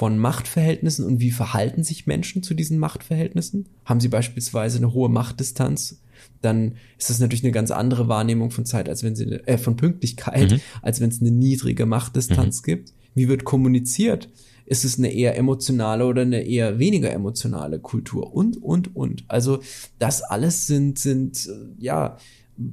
[0.00, 3.68] von Machtverhältnissen und wie verhalten sich Menschen zu diesen Machtverhältnissen?
[3.84, 6.00] Haben sie beispielsweise eine hohe Machtdistanz?
[6.42, 9.76] Dann ist das natürlich eine ganz andere Wahrnehmung von Zeit, als wenn sie äh, von
[9.76, 12.92] Pünktlichkeit, als wenn es eine niedrige Machtdistanz gibt.
[13.14, 14.28] Wie wird kommuniziert?
[14.70, 18.32] Ist es eine eher emotionale oder eine eher weniger emotionale Kultur?
[18.32, 19.24] Und, und, und.
[19.26, 19.58] Also
[19.98, 22.18] das alles sind, sind äh, ja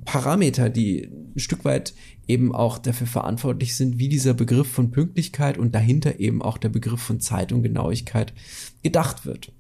[0.05, 1.95] Parameter, die ein Stück weit
[2.27, 6.69] eben auch dafür verantwortlich sind, wie dieser Begriff von Pünktlichkeit und dahinter eben auch der
[6.69, 8.31] Begriff von Zeit und Genauigkeit
[8.83, 9.51] gedacht wird.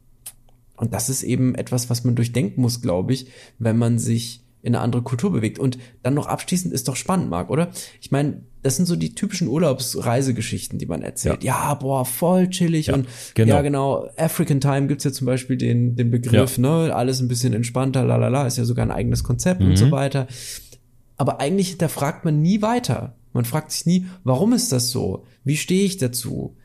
[0.75, 4.75] Und das ist eben etwas, was man durchdenken muss, glaube ich, wenn man sich in
[4.75, 5.59] eine andere Kultur bewegt.
[5.59, 7.69] Und dann noch abschließend ist doch spannend, Marc, oder?
[8.01, 11.43] Ich meine, das sind so die typischen Urlaubsreisegeschichten, die man erzählt.
[11.43, 13.55] Ja, boah, voll chillig Ja, und genau.
[13.55, 14.09] ja, genau.
[14.17, 16.93] African Time gibt's ja zum Beispiel den, den Begriff, ne?
[16.93, 20.27] Alles ein bisschen entspannter, lalala, ist ja sogar ein eigenes Konzept und so weiter.
[21.15, 23.15] Aber eigentlich hinterfragt man nie weiter.
[23.33, 25.25] Man fragt sich nie, warum ist das so?
[25.43, 26.56] Wie stehe ich dazu?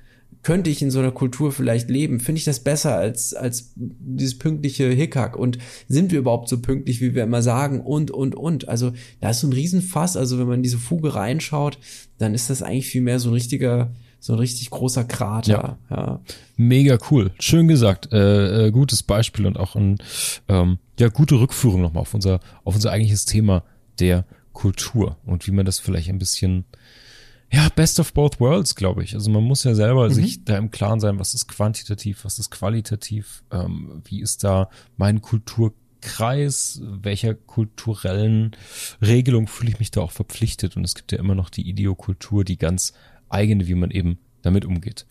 [0.42, 2.18] Könnte ich in so einer Kultur vielleicht leben?
[2.18, 5.36] Finde ich das besser als, als dieses pünktliche Hickhack?
[5.36, 7.80] Und sind wir überhaupt so pünktlich, wie wir immer sagen?
[7.80, 8.68] Und, und, und.
[8.68, 10.16] Also da ist so ein Riesenfass.
[10.16, 11.78] Also wenn man in diese Fuge reinschaut,
[12.18, 15.78] dann ist das eigentlich viel mehr so ein richtiger, so ein richtig großer Krater.
[15.90, 15.96] Ja.
[15.96, 16.20] ja.
[16.56, 17.30] Mega cool.
[17.38, 18.12] Schön gesagt.
[18.12, 19.98] Äh, äh, gutes Beispiel und auch ein,
[20.48, 23.62] ähm, ja, gute Rückführung nochmal auf unser, auf unser eigentliches Thema
[24.00, 26.64] der Kultur und wie man das vielleicht ein bisschen
[27.52, 29.14] ja, best of both worlds, glaube ich.
[29.14, 30.14] Also man muss ja selber mhm.
[30.14, 34.70] sich da im Klaren sein, was ist quantitativ, was ist qualitativ, ähm, wie ist da
[34.96, 38.56] mein Kulturkreis, welcher kulturellen
[39.02, 40.76] Regelung fühle ich mich da auch verpflichtet.
[40.76, 42.94] Und es gibt ja immer noch die Ideokultur, die ganz
[43.28, 45.06] eigene, wie man eben damit umgeht.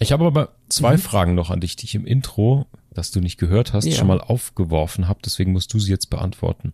[0.00, 1.00] Ich habe aber zwei mhm.
[1.00, 3.94] Fragen noch an dich, die ich im Intro, das du nicht gehört hast, ja.
[3.94, 5.20] schon mal aufgeworfen habe.
[5.24, 6.72] Deswegen musst du sie jetzt beantworten.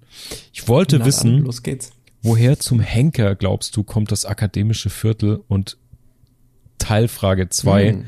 [0.55, 1.93] Ich wollte Na, wissen, los geht's
[2.23, 5.43] Woher zum Henker, glaubst du, kommt das akademische Viertel?
[5.49, 5.77] Und
[6.79, 8.05] Teilfrage zwei: hm.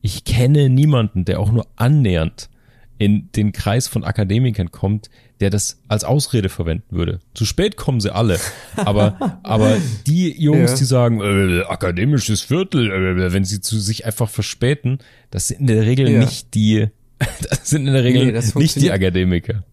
[0.00, 2.50] Ich kenne niemanden, der auch nur annähernd
[2.98, 5.10] in den Kreis von Akademikern kommt,
[5.40, 7.18] der das als Ausrede verwenden würde.
[7.34, 8.38] Zu spät kommen sie alle.
[8.76, 10.76] Aber, aber die Jungs, ja.
[10.76, 14.98] die sagen, äh, akademisches Viertel, äh, wenn sie zu sich einfach verspäten,
[15.30, 16.20] das sind in der Regel ja.
[16.20, 16.88] nicht die,
[17.50, 19.64] das sind in der Regel nee, nicht die Akademiker.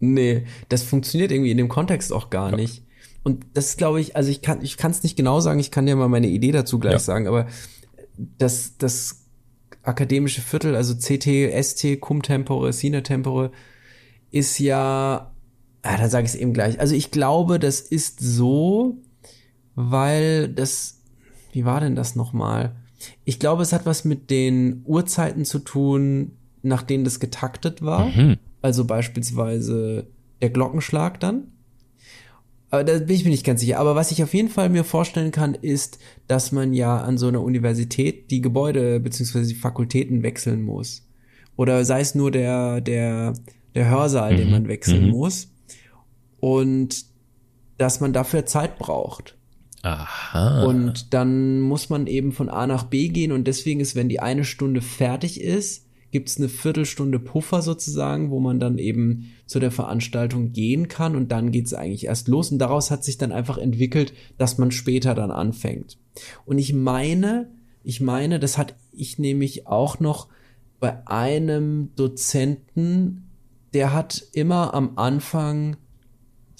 [0.00, 2.56] Nee, das funktioniert irgendwie in dem Kontext auch gar ja.
[2.56, 2.82] nicht.
[3.24, 5.86] Und das glaube ich, also ich kann ich kann es nicht genau sagen, ich kann
[5.86, 6.98] dir mal meine Idee dazu gleich ja.
[6.98, 7.46] sagen, aber
[8.16, 9.22] das, das
[9.82, 13.50] akademische Viertel, also CT, ST, Cum Tempore, Sine Tempore,
[14.30, 15.32] ist ja,
[15.82, 16.80] ah, dann sage ich es eben gleich.
[16.80, 18.98] Also ich glaube, das ist so,
[19.74, 21.00] weil das,
[21.52, 22.76] wie war denn das nochmal?
[23.24, 28.06] Ich glaube, es hat was mit den Uhrzeiten zu tun, nach denen das getaktet war.
[28.06, 28.38] Mhm.
[28.62, 30.06] Also beispielsweise
[30.40, 31.51] der Glockenschlag dann.
[32.72, 33.78] Aber da bin ich mir nicht ganz sicher.
[33.78, 37.28] Aber was ich auf jeden Fall mir vorstellen kann, ist, dass man ja an so
[37.28, 39.44] einer Universität die Gebäude bzw.
[39.44, 41.06] die Fakultäten wechseln muss.
[41.56, 43.34] Oder sei es nur der, der,
[43.74, 44.36] der Hörsaal, mhm.
[44.38, 45.10] den man wechseln mhm.
[45.10, 45.48] muss.
[46.40, 47.04] Und
[47.76, 49.36] dass man dafür Zeit braucht.
[49.82, 50.64] Aha.
[50.64, 54.20] Und dann muss man eben von A nach B gehen und deswegen ist, wenn die
[54.20, 59.58] eine Stunde fertig ist, gibt es eine Viertelstunde Puffer sozusagen, wo man dann eben zu
[59.58, 62.52] der Veranstaltung gehen kann und dann geht es eigentlich erst los.
[62.52, 65.98] Und daraus hat sich dann einfach entwickelt, dass man später dann anfängt.
[66.44, 67.50] Und ich meine,
[67.82, 70.28] ich meine, das hat ich nämlich auch noch
[70.78, 73.30] bei einem Dozenten,
[73.72, 75.76] der hat immer am Anfang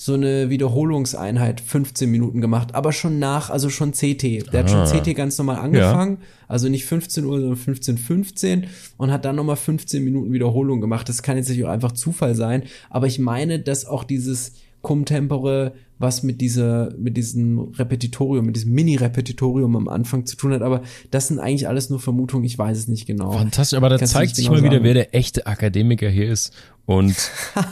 [0.05, 4.53] so eine Wiederholungseinheit 15 Minuten gemacht, aber schon nach, also schon CT.
[4.53, 4.59] Der ah.
[4.59, 4.90] hat schon ah.
[4.90, 6.26] CT ganz normal angefangen, ja.
[6.48, 11.09] also nicht 15 Uhr, sondern 15, 15 und hat dann nochmal 15 Minuten Wiederholung gemacht.
[11.09, 15.05] Das kann jetzt nicht auch einfach Zufall sein, aber ich meine, dass auch dieses Cum
[15.05, 15.72] Tempore
[16.03, 20.82] was mit dieser, mit diesem Repetitorium, mit diesem Mini-Repetitorium am Anfang zu tun hat, aber
[21.12, 23.30] das sind eigentlich alles nur Vermutungen, ich weiß es nicht genau.
[23.30, 24.84] Fantastisch, aber da zeigt sich genau mal wieder, sagen.
[24.84, 26.53] wer der echte Akademiker hier ist
[26.87, 27.14] und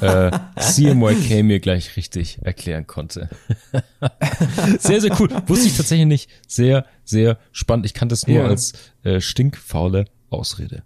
[0.00, 3.28] äh, CMYK mir gleich richtig erklären konnte.
[4.78, 5.28] sehr, sehr cool.
[5.46, 6.30] Wusste ich tatsächlich nicht.
[6.46, 7.86] Sehr, sehr spannend.
[7.86, 8.46] Ich kannte es nur ja.
[8.46, 10.84] als äh, stinkfaule Ausrede.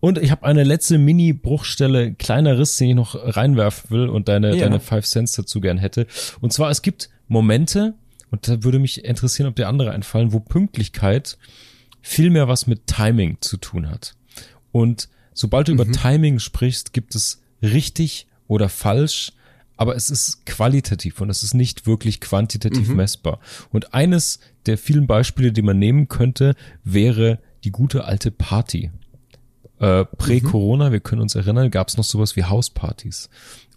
[0.00, 4.56] Und ich habe eine letzte Mini-Bruchstelle, kleiner Riss, den ich noch reinwerfen will und deine,
[4.56, 4.64] ja.
[4.64, 6.06] deine Five Cents dazu gern hätte.
[6.40, 7.94] Und zwar, es gibt Momente,
[8.30, 11.36] und da würde mich interessieren, ob dir andere einfallen, wo Pünktlichkeit
[12.00, 14.14] viel mehr was mit Timing zu tun hat.
[14.72, 15.80] Und sobald du mhm.
[15.80, 19.32] über Timing sprichst, gibt es richtig oder falsch,
[19.76, 22.96] aber es ist qualitativ und es ist nicht wirklich quantitativ mhm.
[22.96, 23.40] messbar.
[23.72, 28.90] Und eines der vielen Beispiele, die man nehmen könnte, wäre die gute alte Party.
[29.78, 30.92] Äh, Prä-Corona, mhm.
[30.92, 33.28] wir können uns erinnern, gab es noch sowas wie Hauspartys.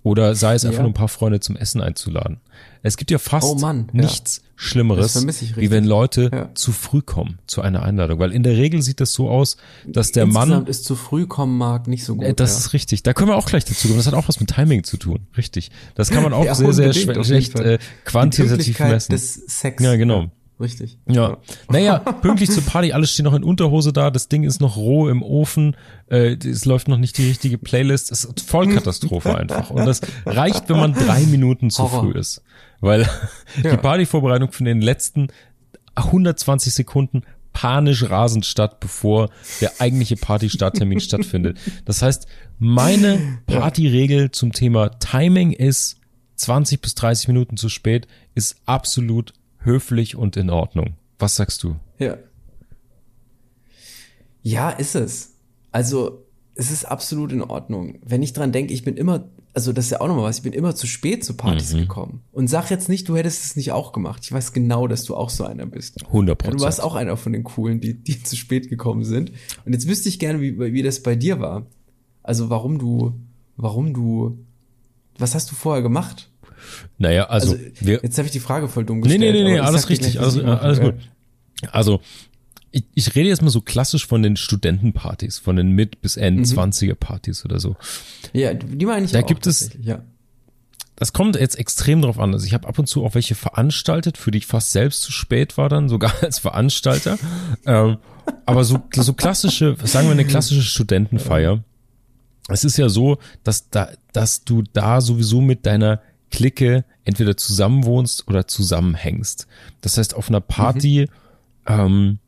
[0.02, 0.84] Oder sei es einfach ja.
[0.84, 2.40] nur ein paar Freunde zum Essen einzuladen.
[2.82, 4.44] Es gibt ja fast oh Mann, nichts ja.
[4.56, 5.28] Schlimmeres,
[5.58, 6.50] wie wenn Leute ja.
[6.56, 8.20] zu früh kommen zu einer Einladung.
[8.20, 10.68] Weil in der Regel sieht das so aus, dass der Insgesamt Mann.
[10.68, 12.26] ist zu früh kommen mag nicht so gut.
[12.26, 13.04] Äh, das ist richtig.
[13.04, 13.98] Da können wir auch gleich dazu kommen.
[13.98, 15.28] Das hat auch was mit Timing zu tun.
[15.36, 15.72] Richtig.
[15.96, 19.12] Das kann man auch sehr, sehr schlecht äh, quantitativ messen.
[19.12, 19.84] Des Sex.
[19.84, 20.98] Ja, genau richtig.
[21.08, 21.38] Ja.
[21.70, 25.10] Naja, pünktlich zur Party, alles steht noch in Unterhose da, das Ding ist noch roh
[25.10, 25.76] im Ofen,
[26.08, 29.70] äh, es läuft noch nicht die richtige Playlist, es ist Vollkatastrophe einfach.
[29.70, 32.02] Und das reicht, wenn man drei Minuten zu Horror.
[32.02, 32.42] früh ist.
[32.82, 33.02] Weil
[33.64, 33.72] ja.
[33.72, 35.28] die Partyvorbereitung von den letzten
[35.96, 39.30] 120 Sekunden panisch rasend statt, bevor
[39.60, 41.58] der eigentliche Partystarttermin stattfindet.
[41.86, 45.98] Das heißt, meine Partyregel zum Thema Timing ist
[46.36, 50.96] 20 bis 30 Minuten zu spät, ist absolut höflich und in Ordnung.
[51.18, 51.76] Was sagst du?
[51.98, 52.18] Ja.
[54.42, 55.36] Ja, ist es.
[55.72, 58.00] Also, es ist absolut in Ordnung.
[58.04, 60.44] Wenn ich dran denke, ich bin immer also das ist ja auch nochmal was, ich
[60.44, 61.80] bin immer zu spät zu Partys Mhm.
[61.80, 62.22] gekommen.
[62.32, 64.22] Und sag jetzt nicht, du hättest es nicht auch gemacht.
[64.24, 66.06] Ich weiß genau, dass du auch so einer bist.
[66.06, 69.32] 100 Ja, du warst auch einer von den Coolen, die, die zu spät gekommen sind.
[69.66, 71.66] Und jetzt wüsste ich gerne, wie, wie das bei dir war.
[72.22, 73.14] Also warum du,
[73.58, 74.38] warum du,
[75.18, 76.29] was hast du vorher gemacht?
[76.98, 79.22] Naja, also, Also, wir, Jetzt habe ich die Frage voll dumm Nee, gestellt.
[79.22, 80.96] nee, nee, nee ich alles richtig, was alles, gut.
[81.72, 82.02] Also,
[82.72, 86.24] ich, ich rede jetzt mal so klassisch von den Studentenpartys, von den Mit- bis Mhm.
[86.24, 87.76] End-20er-Partys oder so.
[88.34, 90.02] Ja, die meine ich Da auch gibt es- ja.
[90.96, 92.34] Das kommt jetzt extrem drauf an.
[92.34, 95.14] Also ich habe ab und zu auch welche veranstaltet, für die ich fast selbst zu
[95.14, 97.18] spät war dann, sogar als Veranstalter.
[97.66, 97.98] ähm,
[98.46, 101.64] aber so, so klassische, sagen wir eine klassische Studentenfeier.
[102.50, 106.02] Es ist ja so, dass da, dass du da sowieso mit deiner
[106.32, 109.48] Clique entweder zusammenwohnst oder zusammenhängst.
[109.82, 111.08] Das heißt, auf einer Party,
[111.68, 112.20] ähm,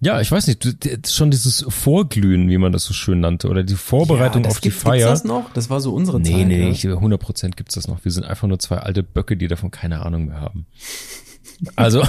[0.00, 3.74] ja, ich weiß nicht, schon dieses Vorglühen, wie man das so schön nannte, oder die
[3.74, 5.08] Vorbereitung ja, auf die gibt- Feier.
[5.08, 5.52] Gibt's das noch?
[5.54, 6.46] Das war so unsere Nee, Zeit.
[6.46, 8.04] nee, ich, 100 Prozent gibt's das noch.
[8.04, 10.66] Wir sind einfach nur zwei alte Böcke, die davon keine Ahnung mehr haben.
[11.74, 12.04] Also,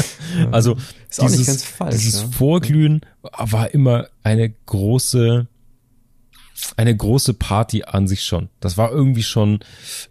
[0.52, 0.76] also
[1.10, 2.28] Ist auch nicht dieses, ganz falsch, dieses ja.
[2.28, 5.48] Vorglühen war immer eine große,
[6.76, 8.48] eine große Party an sich schon.
[8.60, 9.60] Das war irgendwie schon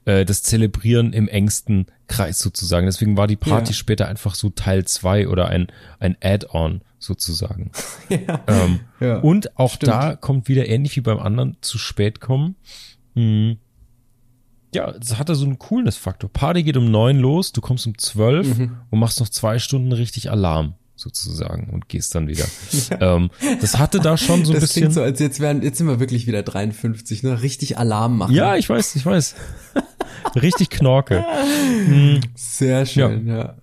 [0.06, 2.86] äh, das Zelebrieren im engsten Kreis sozusagen.
[2.86, 3.74] Deswegen war die Party Ja.
[3.74, 5.68] später einfach so Teil zwei oder ein,
[6.00, 7.72] ein Add-on sozusagen.
[8.10, 8.42] Ja.
[8.48, 9.92] Ähm, Ja, und auch stimmt.
[9.92, 12.56] da kommt wieder ähnlich wie beim anderen zu spät kommen.
[13.16, 13.58] Hm.
[14.74, 16.30] Ja, es hatte so einen Coolness-Faktor.
[16.32, 18.78] Party geht um neun los, du kommst um zwölf Mhm.
[18.90, 22.46] und machst noch zwei Stunden richtig Alarm sozusagen und gehst dann wieder.
[23.02, 23.30] ähm,
[23.60, 24.84] das hatte da schon so ein das bisschen.
[24.84, 27.42] klingt so, als jetzt wären, jetzt sind wir wirklich wieder 53, ne?
[27.42, 28.34] Richtig Alarm machen.
[28.34, 29.36] ja, ich weiß, ich weiß.
[30.36, 31.26] richtig Knorke.
[32.36, 33.56] Sehr schön, ja.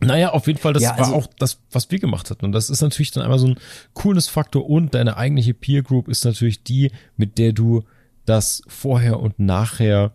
[0.00, 2.44] Naja, auf jeden Fall, das Ja, war also- auch das, was wir gemacht hatten.
[2.44, 3.56] Und das ist natürlich dann einmal so ein
[3.94, 7.84] Coolness-Faktor und deine eigentliche Peer Group ist natürlich die, mit der du
[8.26, 10.12] das vorher und nachher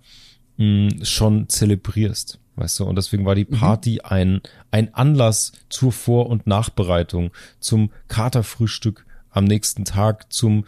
[0.58, 2.40] mh, schon zelebrierst.
[2.60, 7.32] Weißt du, und deswegen war die Party ein, ein Anlass zur Vor- und Nachbereitung,
[7.62, 10.66] zum Katerfrühstück am nächsten Tag, zum,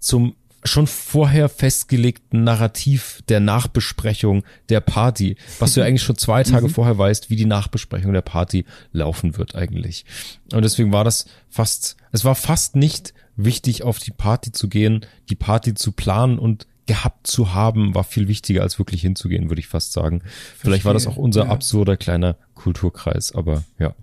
[0.00, 6.42] zum schon vorher festgelegten Narrativ der Nachbesprechung der Party, was du ja eigentlich schon zwei
[6.42, 10.04] Tage vorher weißt, wie die Nachbesprechung der Party laufen wird eigentlich.
[10.52, 15.06] Und deswegen war das fast, es war fast nicht wichtig, auf die Party zu gehen,
[15.30, 19.60] die Party zu planen und gehabt zu haben, war viel wichtiger als wirklich hinzugehen, würde
[19.60, 20.22] ich fast sagen.
[20.58, 21.50] Vielleicht war das auch unser ja.
[21.50, 23.94] absurder kleiner Kulturkreis, aber ja.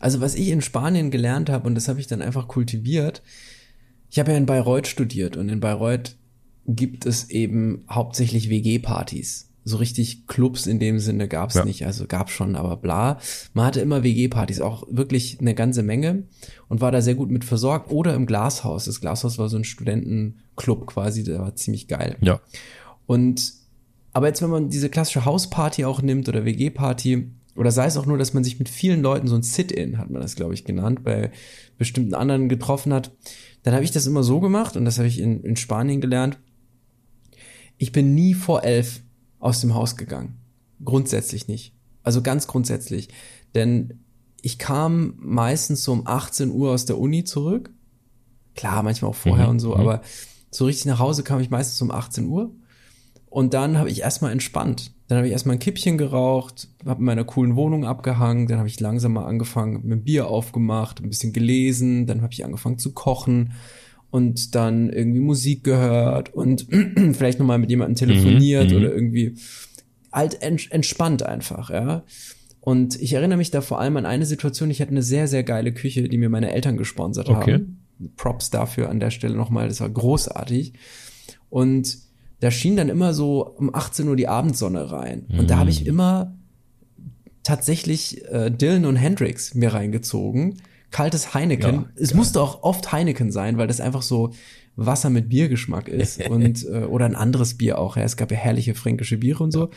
[0.00, 3.22] Also was ich in Spanien gelernt habe, und das habe ich dann einfach kultiviert,
[4.10, 6.16] ich habe ja in Bayreuth studiert und in Bayreuth
[6.66, 9.50] gibt es eben hauptsächlich WG-Partys.
[9.64, 11.64] So richtig Clubs in dem Sinne gab's Ja.
[11.64, 13.18] nicht, also gab schon, aber bla.
[13.54, 16.24] Man hatte immer WG-Partys, auch wirklich eine ganze Menge
[16.68, 17.90] und war da sehr gut mit versorgt.
[17.90, 18.84] Oder im Glashaus.
[18.84, 22.16] Das Glashaus war so ein Studentenclub quasi, der war ziemlich geil.
[22.20, 22.40] Ja.
[23.06, 23.54] Und
[24.12, 28.06] aber jetzt, wenn man diese klassische Hausparty auch nimmt oder WG-Party, oder sei es auch
[28.06, 30.64] nur, dass man sich mit vielen Leuten so ein Sit-In, hat man das, glaube ich,
[30.64, 31.32] genannt, bei
[31.78, 33.10] bestimmten anderen getroffen hat,
[33.64, 36.38] dann habe ich das immer so gemacht, und das habe ich in, in Spanien gelernt.
[37.76, 39.00] Ich bin nie vor elf
[39.44, 40.38] aus dem Haus gegangen.
[40.82, 41.74] Grundsätzlich nicht.
[42.02, 43.08] Also ganz grundsätzlich.
[43.54, 44.00] Denn
[44.40, 47.70] ich kam meistens so um 18 Uhr aus der Uni zurück.
[48.54, 49.80] Klar, manchmal auch vorher Mhm, und so, mhm.
[49.80, 50.02] aber
[50.50, 52.54] so richtig nach Hause kam ich meistens um 18 Uhr.
[53.26, 54.92] Und dann habe ich erstmal entspannt.
[55.08, 58.68] Dann habe ich erstmal ein Kippchen geraucht, habe in meiner coolen Wohnung abgehangen, dann habe
[58.68, 62.78] ich langsam mal angefangen, mit dem Bier aufgemacht, ein bisschen gelesen, dann habe ich angefangen
[62.78, 63.52] zu kochen
[64.14, 66.68] und dann irgendwie Musik gehört und
[67.14, 68.76] vielleicht nochmal mit jemandem telefoniert mhm.
[68.76, 69.34] oder irgendwie
[70.12, 72.04] ents entspannt einfach, ja.
[72.60, 75.42] Und ich erinnere mich da vor allem an eine Situation, ich hatte eine sehr, sehr
[75.42, 77.54] geile Küche, die mir meine Eltern gesponsert Okay.
[77.54, 77.80] haben.
[78.16, 80.74] Props dafür an der Stelle nochmal, das war großartig.
[81.50, 81.98] Und
[82.38, 85.26] da schien dann immer so um 18 Uhr die Abendsonne rein.
[85.36, 86.36] Und da habe ich immer
[87.42, 90.60] tatsächlich äh, Dylan und Hendrix mir reingezogen.
[90.94, 91.74] Kaltes Heineken.
[91.74, 94.30] Ja, es musste auch oft Heineken sein, weil das einfach so
[94.76, 96.24] Wasser mit Biergeschmack ist.
[96.30, 97.96] und äh, oder ein anderes Bier auch.
[97.96, 98.04] Ja.
[98.04, 99.70] Es gab ja herrliche fränkische Biere und so.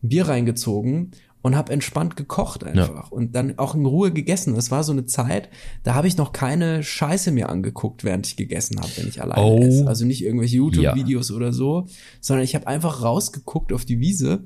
[0.00, 1.10] Bier reingezogen
[1.42, 4.54] und habe entspannt gekocht einfach und dann auch in Ruhe gegessen.
[4.54, 5.48] Das war so eine Zeit,
[5.82, 9.42] da habe ich noch keine Scheiße mir angeguckt, während ich gegessen habe, wenn ich alleine
[9.42, 9.58] Oh.
[9.60, 9.88] esse.
[9.88, 11.86] Also nicht irgendwelche YouTube-Videos oder so,
[12.20, 14.44] sondern ich habe einfach rausgeguckt auf die Wiese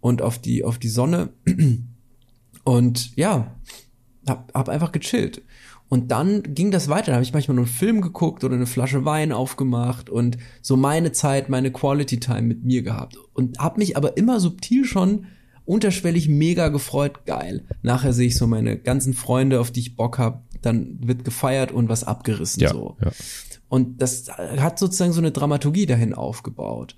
[0.00, 1.30] und auf die auf die Sonne
[2.64, 3.56] und ja,
[4.28, 5.42] hab, hab einfach gechillt.
[5.88, 7.06] Und dann ging das weiter.
[7.06, 10.76] Da habe ich manchmal nur einen Film geguckt oder eine Flasche Wein aufgemacht und so
[10.76, 13.16] meine Zeit, meine Quality Time mit mir gehabt.
[13.34, 15.26] Und habe mich aber immer subtil schon
[15.64, 17.24] unterschwellig mega gefreut.
[17.24, 17.64] Geil.
[17.82, 20.42] Nachher sehe ich so meine ganzen Freunde, auf die ich Bock hab.
[20.62, 22.96] Dann wird gefeiert und was abgerissen Ja, so.
[23.04, 23.12] ja.
[23.68, 26.96] Und das hat sozusagen so eine Dramaturgie dahin aufgebaut.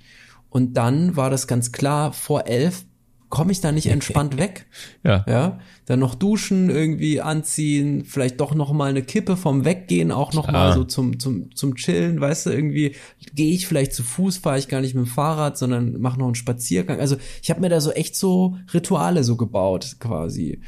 [0.50, 2.86] Und dann war das ganz klar, vor elf
[3.28, 4.66] komme ich da nicht entspannt weg.
[5.04, 5.24] Ja.
[5.28, 10.32] Ja, dann noch duschen, irgendwie anziehen, vielleicht doch noch mal eine Kippe vom Weggehen auch
[10.32, 10.74] noch mal Klar.
[10.74, 12.94] so zum zum zum Chillen, weißt du, irgendwie
[13.34, 16.26] gehe ich vielleicht zu Fuß, fahre ich gar nicht mit dem Fahrrad, sondern mache noch
[16.26, 17.00] einen Spaziergang.
[17.00, 20.60] Also, ich habe mir da so echt so Rituale so gebaut quasi.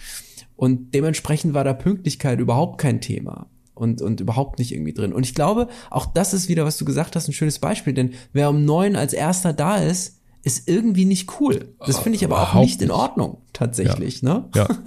[0.57, 3.47] Und dementsprechend war da Pünktlichkeit überhaupt kein Thema.
[3.73, 5.15] Und, und überhaupt nicht irgendwie drin.
[5.15, 7.95] Und ich glaube, auch das ist wieder, was du gesagt hast, ein schönes Beispiel.
[7.95, 11.75] Denn wer um neun als erster da ist, ist irgendwie nicht cool.
[11.85, 12.91] Das finde ich aber auch nicht in.
[12.91, 14.49] Ordnung, tatsächlich, ne?
[14.55, 14.69] Ja.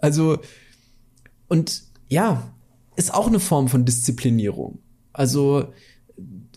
[0.00, 0.40] Also,
[1.46, 2.52] und ja,
[2.96, 4.80] ist auch eine Form von Disziplinierung.
[5.12, 5.72] Also,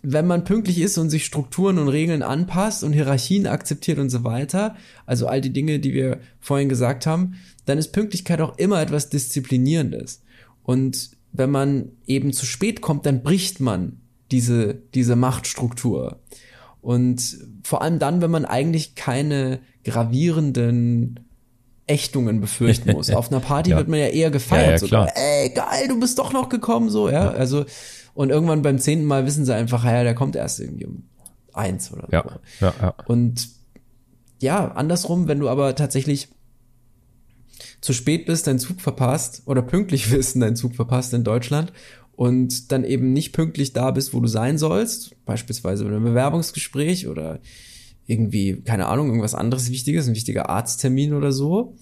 [0.01, 4.23] wenn man pünktlich ist und sich Strukturen und Regeln anpasst und Hierarchien akzeptiert und so
[4.23, 4.75] weiter,
[5.05, 9.09] also all die Dinge, die wir vorhin gesagt haben, dann ist Pünktlichkeit auch immer etwas
[9.09, 10.23] Disziplinierendes.
[10.63, 16.19] Und wenn man eben zu spät kommt, dann bricht man diese, diese Machtstruktur.
[16.85, 21.19] Und vor allem dann, wenn man eigentlich keine gravierenden
[21.87, 23.09] Ächtungen befürchten muss.
[23.09, 23.77] Auf einer Party Ja.
[23.77, 24.81] wird man ja eher gefeiert.
[24.81, 25.09] Ja, ja, klar.
[25.15, 27.31] Ey, geil, du bist doch noch gekommen, so, ja.
[27.31, 27.65] Also,
[28.13, 31.03] und irgendwann beim zehnten Mal wissen sie einfach, ja, der kommt erst irgendwie um
[31.53, 32.11] eins oder so.
[32.11, 32.25] Ja,
[32.61, 32.93] ja, ja.
[33.07, 33.49] Und
[34.39, 36.27] ja, andersrum, wenn du aber tatsächlich
[37.81, 41.73] zu spät bist, deinen Zug verpasst oder pünktlich bist und deinen Zug verpasst in Deutschland
[42.15, 47.07] und dann eben nicht pünktlich da bist, wo du sein sollst, beispielsweise bei einem Bewerbungsgespräch
[47.07, 47.39] oder
[48.07, 51.75] irgendwie, keine Ahnung, irgendwas anderes Wichtiges, ein wichtiger Arzttermin oder so,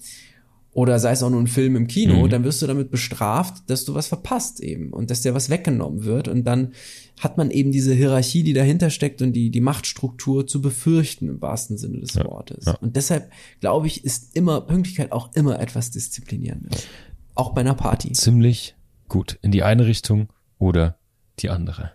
[0.72, 2.30] oder sei es auch nur ein Film im Kino, Mhm.
[2.30, 6.02] dann wirst du damit bestraft, dass du was verpasst eben und dass dir was weggenommen
[6.04, 6.72] wird und dann
[7.20, 11.40] hat man eben diese Hierarchie, die dahinter steckt und die, die Machtstruktur zu befürchten im
[11.40, 12.64] wahrsten Sinne des Wortes.
[12.64, 12.72] ja.
[12.80, 13.30] Und deshalb
[13.60, 16.88] glaube ich, ist immer Pünktlichkeit auch immer etwas Disziplinierendes.
[17.36, 18.10] Auch bei einer Party.
[18.12, 18.74] Ziemlich
[19.14, 19.38] gut.
[19.42, 20.98] In die eine Richtung oder
[21.38, 21.92] die andere.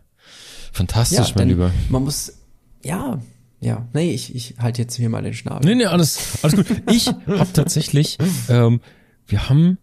[0.71, 1.71] Fantastisch, mein denn Lieber.
[1.89, 2.39] Man muss,
[2.81, 3.19] ja,
[3.59, 5.69] ja, nee, ich, ich halte jetzt hier mal den Schnabel.
[5.69, 6.81] Nee, nee, alles, alles gut.
[6.89, 8.17] Ich habe tatsächlich,
[8.47, 8.79] ähm,
[9.27, 9.79] wir haben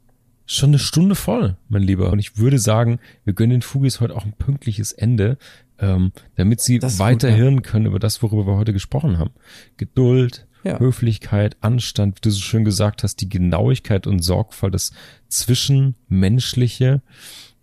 [0.46, 2.10] schon eine Stunde voll, mein Lieber.
[2.10, 5.36] Und ich würde sagen, wir gönnen den Fugis heute auch ein pünktliches Ende,
[5.78, 7.60] ähm, damit sie weiter gut, ja.
[7.60, 9.32] können über das, worüber wir heute gesprochen haben.
[9.76, 10.78] Geduld, Ja.
[10.80, 14.90] Höflichkeit, Anstand, wie du so schön gesagt hast, die Genauigkeit und Sorgfalt, das
[15.28, 17.02] Zwischenmenschliche.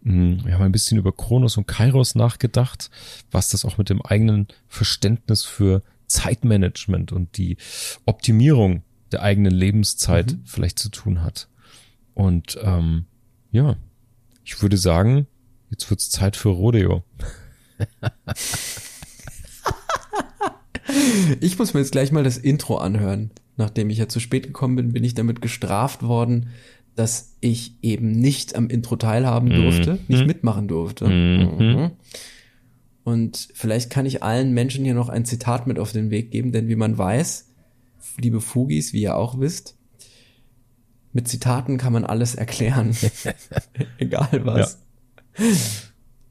[0.03, 2.89] Mm, Wir haben ein bisschen über Kronos und Kairos nachgedacht,
[3.29, 7.57] was das auch mit dem eigenen Verständnis für Zeitmanagement und die
[8.05, 11.49] Optimierung der eigenen Lebenszeit vielleicht zu tun hat.
[12.13, 13.05] Und ähm,
[13.51, 13.75] ja,
[14.45, 15.27] ich würde sagen,
[15.69, 17.03] jetzt wird's Zeit für Rodeo.
[21.39, 23.31] Ich muss mir jetzt gleich mal das Intro anhören.
[23.55, 26.49] Nachdem ich ja zu spät gekommen bin, bin ich damit gestraft worden,
[26.95, 31.07] dass ich eben nicht am Intro teilhaben durfte, nicht mitmachen durfte.
[31.07, 31.91] Mhm.
[33.03, 36.51] Und vielleicht kann ich allen Menschen hier noch ein Zitat mit auf den Weg geben,
[36.51, 37.49] denn wie man weiß,
[38.17, 39.75] liebe Fugis, wie ihr auch wisst,
[41.11, 42.95] mit Zitaten kann man alles erklären.
[43.97, 44.79] Egal was.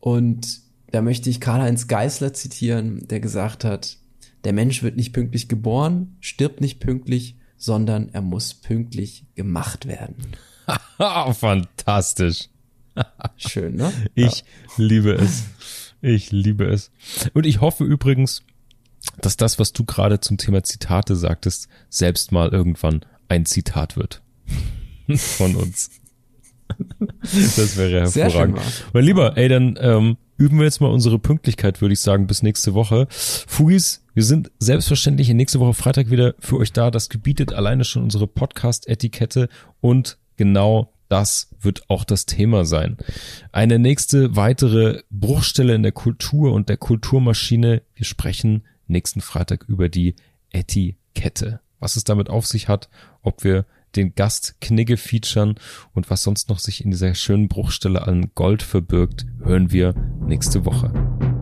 [0.01, 0.61] Und
[0.91, 3.99] da möchte ich Karl-Heinz Geißler zitieren, der gesagt hat,
[4.45, 10.17] der Mensch wird nicht pünktlich geboren, stirbt nicht pünktlich, sondern er muss pünktlich gemacht werden.
[11.35, 12.49] Fantastisch.
[13.37, 13.93] Schön, ne?
[14.15, 14.45] Ich
[14.77, 15.45] liebe es.
[16.01, 16.91] Ich liebe es.
[17.33, 18.43] Und ich hoffe übrigens,
[19.21, 24.23] dass das, was du gerade zum Thema Zitate sagtest, selbst mal irgendwann ein Zitat wird.
[25.17, 25.91] Von uns.
[27.23, 28.59] Das wäre hervorragend.
[28.93, 32.43] Mein Lieber, ey, dann ähm, üben wir jetzt mal unsere Pünktlichkeit, würde ich sagen, bis
[32.43, 33.07] nächste Woche.
[33.11, 36.91] Fugis, wir sind selbstverständlich in nächste Woche Freitag wieder für euch da.
[36.91, 39.49] Das gebietet alleine schon unsere Podcast-Etikette
[39.81, 42.97] und genau das wird auch das Thema sein.
[43.53, 47.83] Eine nächste weitere Bruchstelle in der Kultur und der Kulturmaschine.
[47.95, 50.15] Wir sprechen nächsten Freitag über die
[50.51, 51.61] Etikette.
[51.81, 52.89] Was es damit auf sich hat,
[53.23, 55.57] ob wir den Gast Knigge featuren
[55.93, 59.95] und was sonst noch sich in dieser schönen Bruchstelle an Gold verbirgt, hören wir
[60.27, 61.42] nächste Woche.